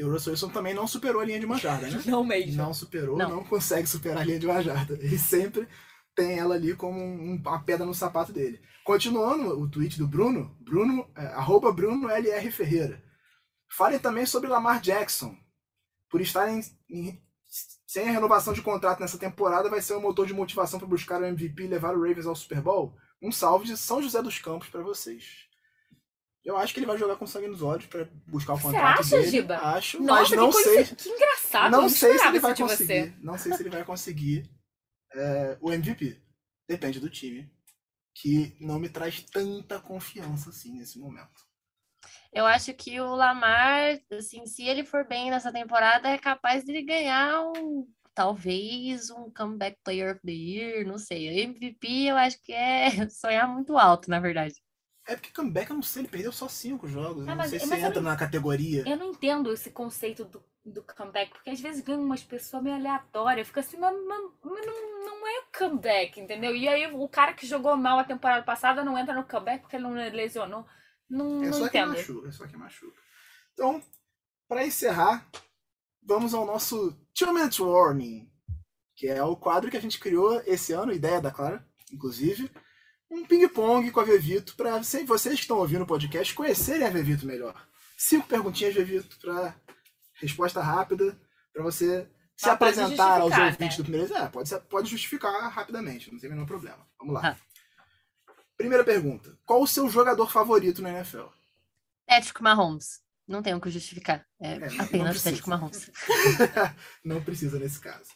[0.00, 2.02] O Russell Wilson também não superou a linha de uma jarda, né?
[2.06, 2.56] Não mesmo.
[2.56, 3.28] Não superou, não.
[3.28, 4.94] não consegue superar a linha de uma jarda.
[4.94, 5.68] Ele sempre
[6.14, 8.60] tem ela ali como um, uma pedra no sapato dele.
[8.84, 13.02] Continuando o tweet do Bruno, Bruno, é, arroba Bruno LR Ferreira.
[13.70, 15.36] Fale também sobre Lamar Jackson.
[16.10, 17.22] Por estar em, em,
[17.86, 21.20] sem a renovação de contrato nessa temporada, vai ser um motor de motivação para buscar
[21.20, 22.96] o MVP e levar o Ravens ao Super Bowl?
[23.22, 25.51] Um salve de São José dos Campos para vocês.
[26.44, 29.14] Eu acho que ele vai jogar com sangue nos olhos para buscar o contrato Você
[29.14, 29.30] acha, dele.
[29.30, 29.56] Giba?
[29.58, 30.84] Acho, Nossa, mas não que sei.
[30.84, 31.70] Que engraçado.
[31.70, 32.86] Não sei se ele vai conseguir.
[32.86, 33.14] Você.
[33.20, 34.50] Não sei se ele vai conseguir
[35.14, 36.20] é, o MVP.
[36.68, 37.48] Depende do time,
[38.14, 41.52] que não me traz tanta confiança assim nesse momento.
[42.32, 46.82] Eu acho que o Lamar, assim, se ele for bem nessa temporada, é capaz de
[46.82, 51.42] ganhar um talvez um comeback player of the year, não sei.
[51.44, 54.54] MVP eu acho que é sonhar muito alto, na verdade.
[55.06, 57.26] É porque comeback, eu não sei, ele perdeu só cinco jogos.
[57.26, 58.84] Ah, não sei se eu entra não- na categoria.
[58.88, 62.76] Eu não entendo esse conceito do, do comeback, porque às vezes ganham umas pessoas meio
[62.76, 63.48] aleatórias.
[63.48, 66.54] Fica assim, mas, mas- não, não é comeback, entendeu?
[66.54, 69.74] E aí o cara que jogou mal a temporada passada não entra no comeback porque
[69.76, 70.64] ele não lesionou.
[71.10, 71.94] Não, É não só que entendo.
[71.94, 72.96] machuca, é só que machuca.
[73.54, 73.82] Então,
[74.48, 75.28] para encerrar,
[76.00, 78.30] vamos ao nosso Two Minute Warning,
[78.96, 82.50] que é o quadro que a gente criou esse ano, ideia da Clara, inclusive.
[83.12, 87.26] Um ping-pong com a Vevito, para vocês que estão ouvindo o podcast conhecerem a Vevito
[87.26, 87.54] melhor.
[87.94, 89.54] Cinco perguntinhas, Vevito, para
[90.14, 91.14] resposta rápida,
[91.52, 93.76] para você se Ah, apresentar aos ouvintes né?
[93.76, 94.14] do primeiro.
[94.16, 96.88] É, pode, pode justificar rapidamente, não tem menor problema.
[96.98, 97.36] Vamos lá.
[97.36, 98.32] Ah.
[98.56, 101.26] Primeira pergunta: Qual o seu jogador favorito na NFL?
[102.06, 103.02] Patrick Mahomes.
[103.28, 104.26] Não tem o que justificar.
[104.40, 105.22] É, É, apenas.
[105.22, 105.90] Patrick Mahomes.
[107.04, 108.10] não precisa nesse caso.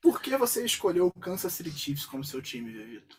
[0.00, 3.18] Por que você escolheu o Kansas City Chiefs como seu time, Vevito?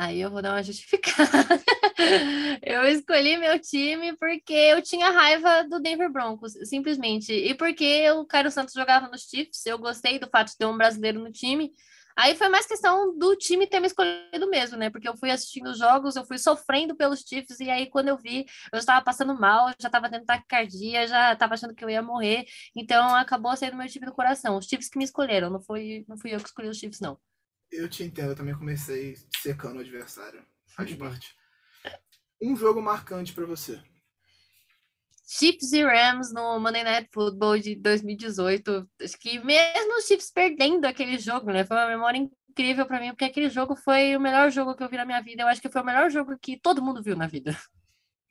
[0.00, 1.28] Aí eu vou dar uma justificada.
[2.62, 7.30] Eu escolhi meu time porque eu tinha raiva do Denver Broncos, simplesmente.
[7.30, 10.76] E porque o Cairo Santos jogava nos Chiefs, eu gostei do fato de ter um
[10.78, 11.70] brasileiro no time.
[12.16, 14.88] Aí foi mais questão do time ter me escolhido mesmo, né?
[14.88, 18.16] Porque eu fui assistindo os jogos, eu fui sofrendo pelos Chiefs, e aí quando eu
[18.16, 22.02] vi, eu estava passando mal, já estava tendo taquicardia, já estava achando que eu ia
[22.02, 22.46] morrer.
[22.74, 24.56] Então acabou sendo meu time do coração.
[24.56, 27.18] Os Chiefs que me escolheram, não foi, não fui eu que escolhi os Chiefs, não.
[27.70, 30.44] Eu te entendo, eu também comecei secando o adversário.
[30.66, 30.98] Faz Uhum.
[30.98, 31.34] parte.
[32.42, 33.80] Um jogo marcante pra você.
[35.26, 38.88] Chiefs e Rams no Monday Night Football de 2018.
[39.00, 41.64] Acho que mesmo os Chiefs perdendo aquele jogo, né?
[41.64, 44.88] Foi uma memória incrível pra mim, porque aquele jogo foi o melhor jogo que eu
[44.88, 45.42] vi na minha vida.
[45.42, 47.56] Eu acho que foi o melhor jogo que todo mundo viu na vida.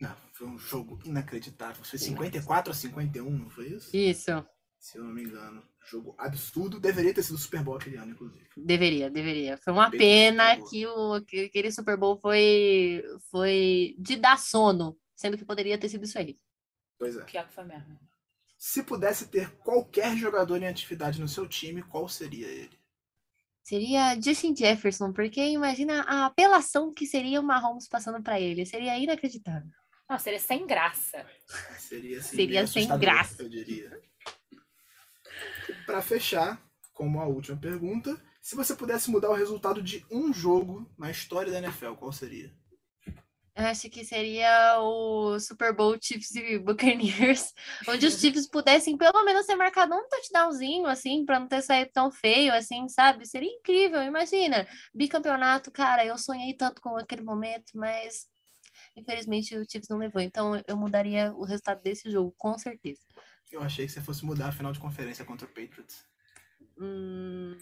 [0.01, 1.83] Não, foi um jogo inacreditável.
[1.85, 3.95] Foi 54 a 51, não foi isso?
[3.95, 4.31] Isso.
[4.79, 5.61] Se eu não me engano.
[5.85, 6.79] Jogo absurdo.
[6.79, 8.47] Deveria ter sido Super Bowl aquele ano, inclusive.
[8.55, 9.57] Deveria, deveria.
[9.57, 14.97] Foi uma Bem pena que, o, que aquele Super Bowl foi, foi de dar sono,
[15.15, 16.39] sendo que poderia ter sido isso aí.
[16.97, 17.23] Pois é.
[17.25, 17.99] Pior que foi mesmo.
[18.57, 22.77] Se pudesse ter qualquer jogador em atividade no seu time, qual seria ele?
[23.63, 28.65] Seria Justin Jefferson, porque imagina a apelação que seria o Mahomes passando pra ele.
[28.65, 29.71] Seria inacreditável.
[30.09, 31.23] Não, seria sem graça.
[31.77, 33.43] Seria, assim, Seria sem graça.
[33.43, 34.01] Eu diria.
[35.85, 36.61] Pra fechar,
[36.93, 41.51] como a última pergunta, se você pudesse mudar o resultado de um jogo na história
[41.51, 42.53] da NFL, qual seria?
[43.59, 47.53] Eu acho que seria o Super Bowl Chiefs e Buccaneers,
[47.89, 51.91] onde os Chiefs pudessem pelo menos ter marcado um touchdownzinho, assim, para não ter saído
[51.93, 53.25] tão feio, assim, sabe?
[53.25, 54.65] Seria incrível, imagina.
[54.95, 58.27] Bicampeonato, cara, eu sonhei tanto com aquele momento, mas
[58.95, 60.21] infelizmente o Chiefs não levou.
[60.21, 63.01] Então eu mudaria o resultado desse jogo, com certeza.
[63.51, 66.03] Eu achei que você fosse mudar a final de conferência contra o Patriots.
[66.79, 67.57] Hum...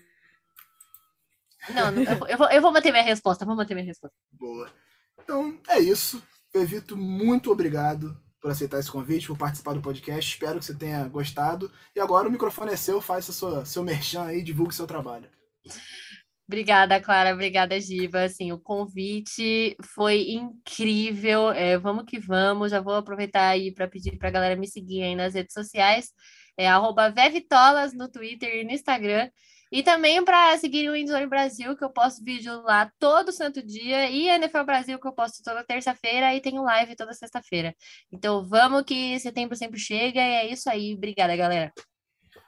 [1.70, 4.16] Não, não, eu, vou- eu, vou, eu vou manter minha resposta, vou manter minha resposta.
[4.32, 4.72] Boa.
[5.20, 6.22] Então, é isso.
[6.54, 10.32] Evito, muito obrigado por aceitar esse convite, por participar do podcast.
[10.32, 11.72] Espero que você tenha gostado.
[11.96, 15.30] E agora o microfone é seu, faça sua, seu merchan aí, divulgue seu trabalho.
[16.48, 17.34] Obrigada, Clara.
[17.34, 18.24] Obrigada, Giva.
[18.24, 21.52] Assim, o convite foi incrível.
[21.52, 22.72] É, vamos que vamos.
[22.72, 26.14] Já vou aproveitar aí para pedir para a galera me seguir aí nas redes sociais.
[26.58, 29.30] É arroba Vevitolas no Twitter e no Instagram.
[29.70, 34.10] E também para seguir o Endzone Brasil, que eu posto vídeo lá todo santo dia,
[34.10, 37.76] e a NFL Brasil, que eu posto toda terça-feira, e tenho live toda sexta-feira.
[38.10, 40.94] Então vamos que setembro sempre chega, e é isso aí.
[40.96, 41.74] Obrigada, galera.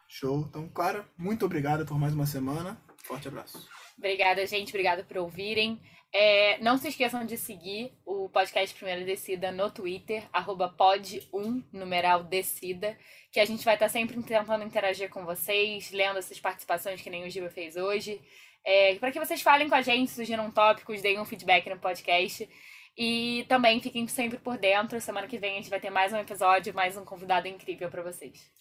[0.07, 0.45] Show.
[0.47, 2.81] Então, Clara, muito obrigado por mais uma semana.
[3.03, 3.67] Forte abraço.
[3.99, 4.69] Obrigada, gente.
[4.69, 5.79] Obrigada por ouvirem.
[6.11, 12.23] É, não se esqueçam de seguir o podcast Primeira Descida no Twitter, arroba pod1, numeral
[12.23, 12.97] descida,
[13.31, 17.25] que a gente vai estar sempre tentando interagir com vocês, lendo essas participações que nem
[17.25, 18.19] o Giba fez hoje,
[18.65, 22.49] é, para que vocês falem com a gente, sugiram tópicos, deem um feedback no podcast.
[22.97, 24.99] E também fiquem sempre por dentro.
[24.99, 28.01] Semana que vem a gente vai ter mais um episódio, mais um convidado incrível para
[28.01, 28.51] vocês.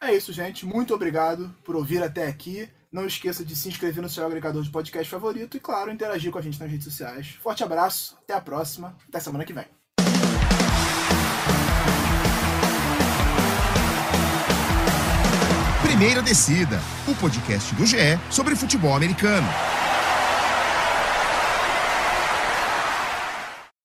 [0.00, 0.66] É isso, gente.
[0.66, 2.68] Muito obrigado por ouvir até aqui.
[2.92, 6.38] Não esqueça de se inscrever no seu agregador de podcast favorito e, claro, interagir com
[6.38, 7.36] a gente nas redes sociais.
[7.42, 9.66] Forte abraço, até a próxima, até semana que vem.
[15.82, 16.78] Primeira Descida,
[17.08, 17.96] o podcast do GE
[18.30, 19.48] sobre futebol americano.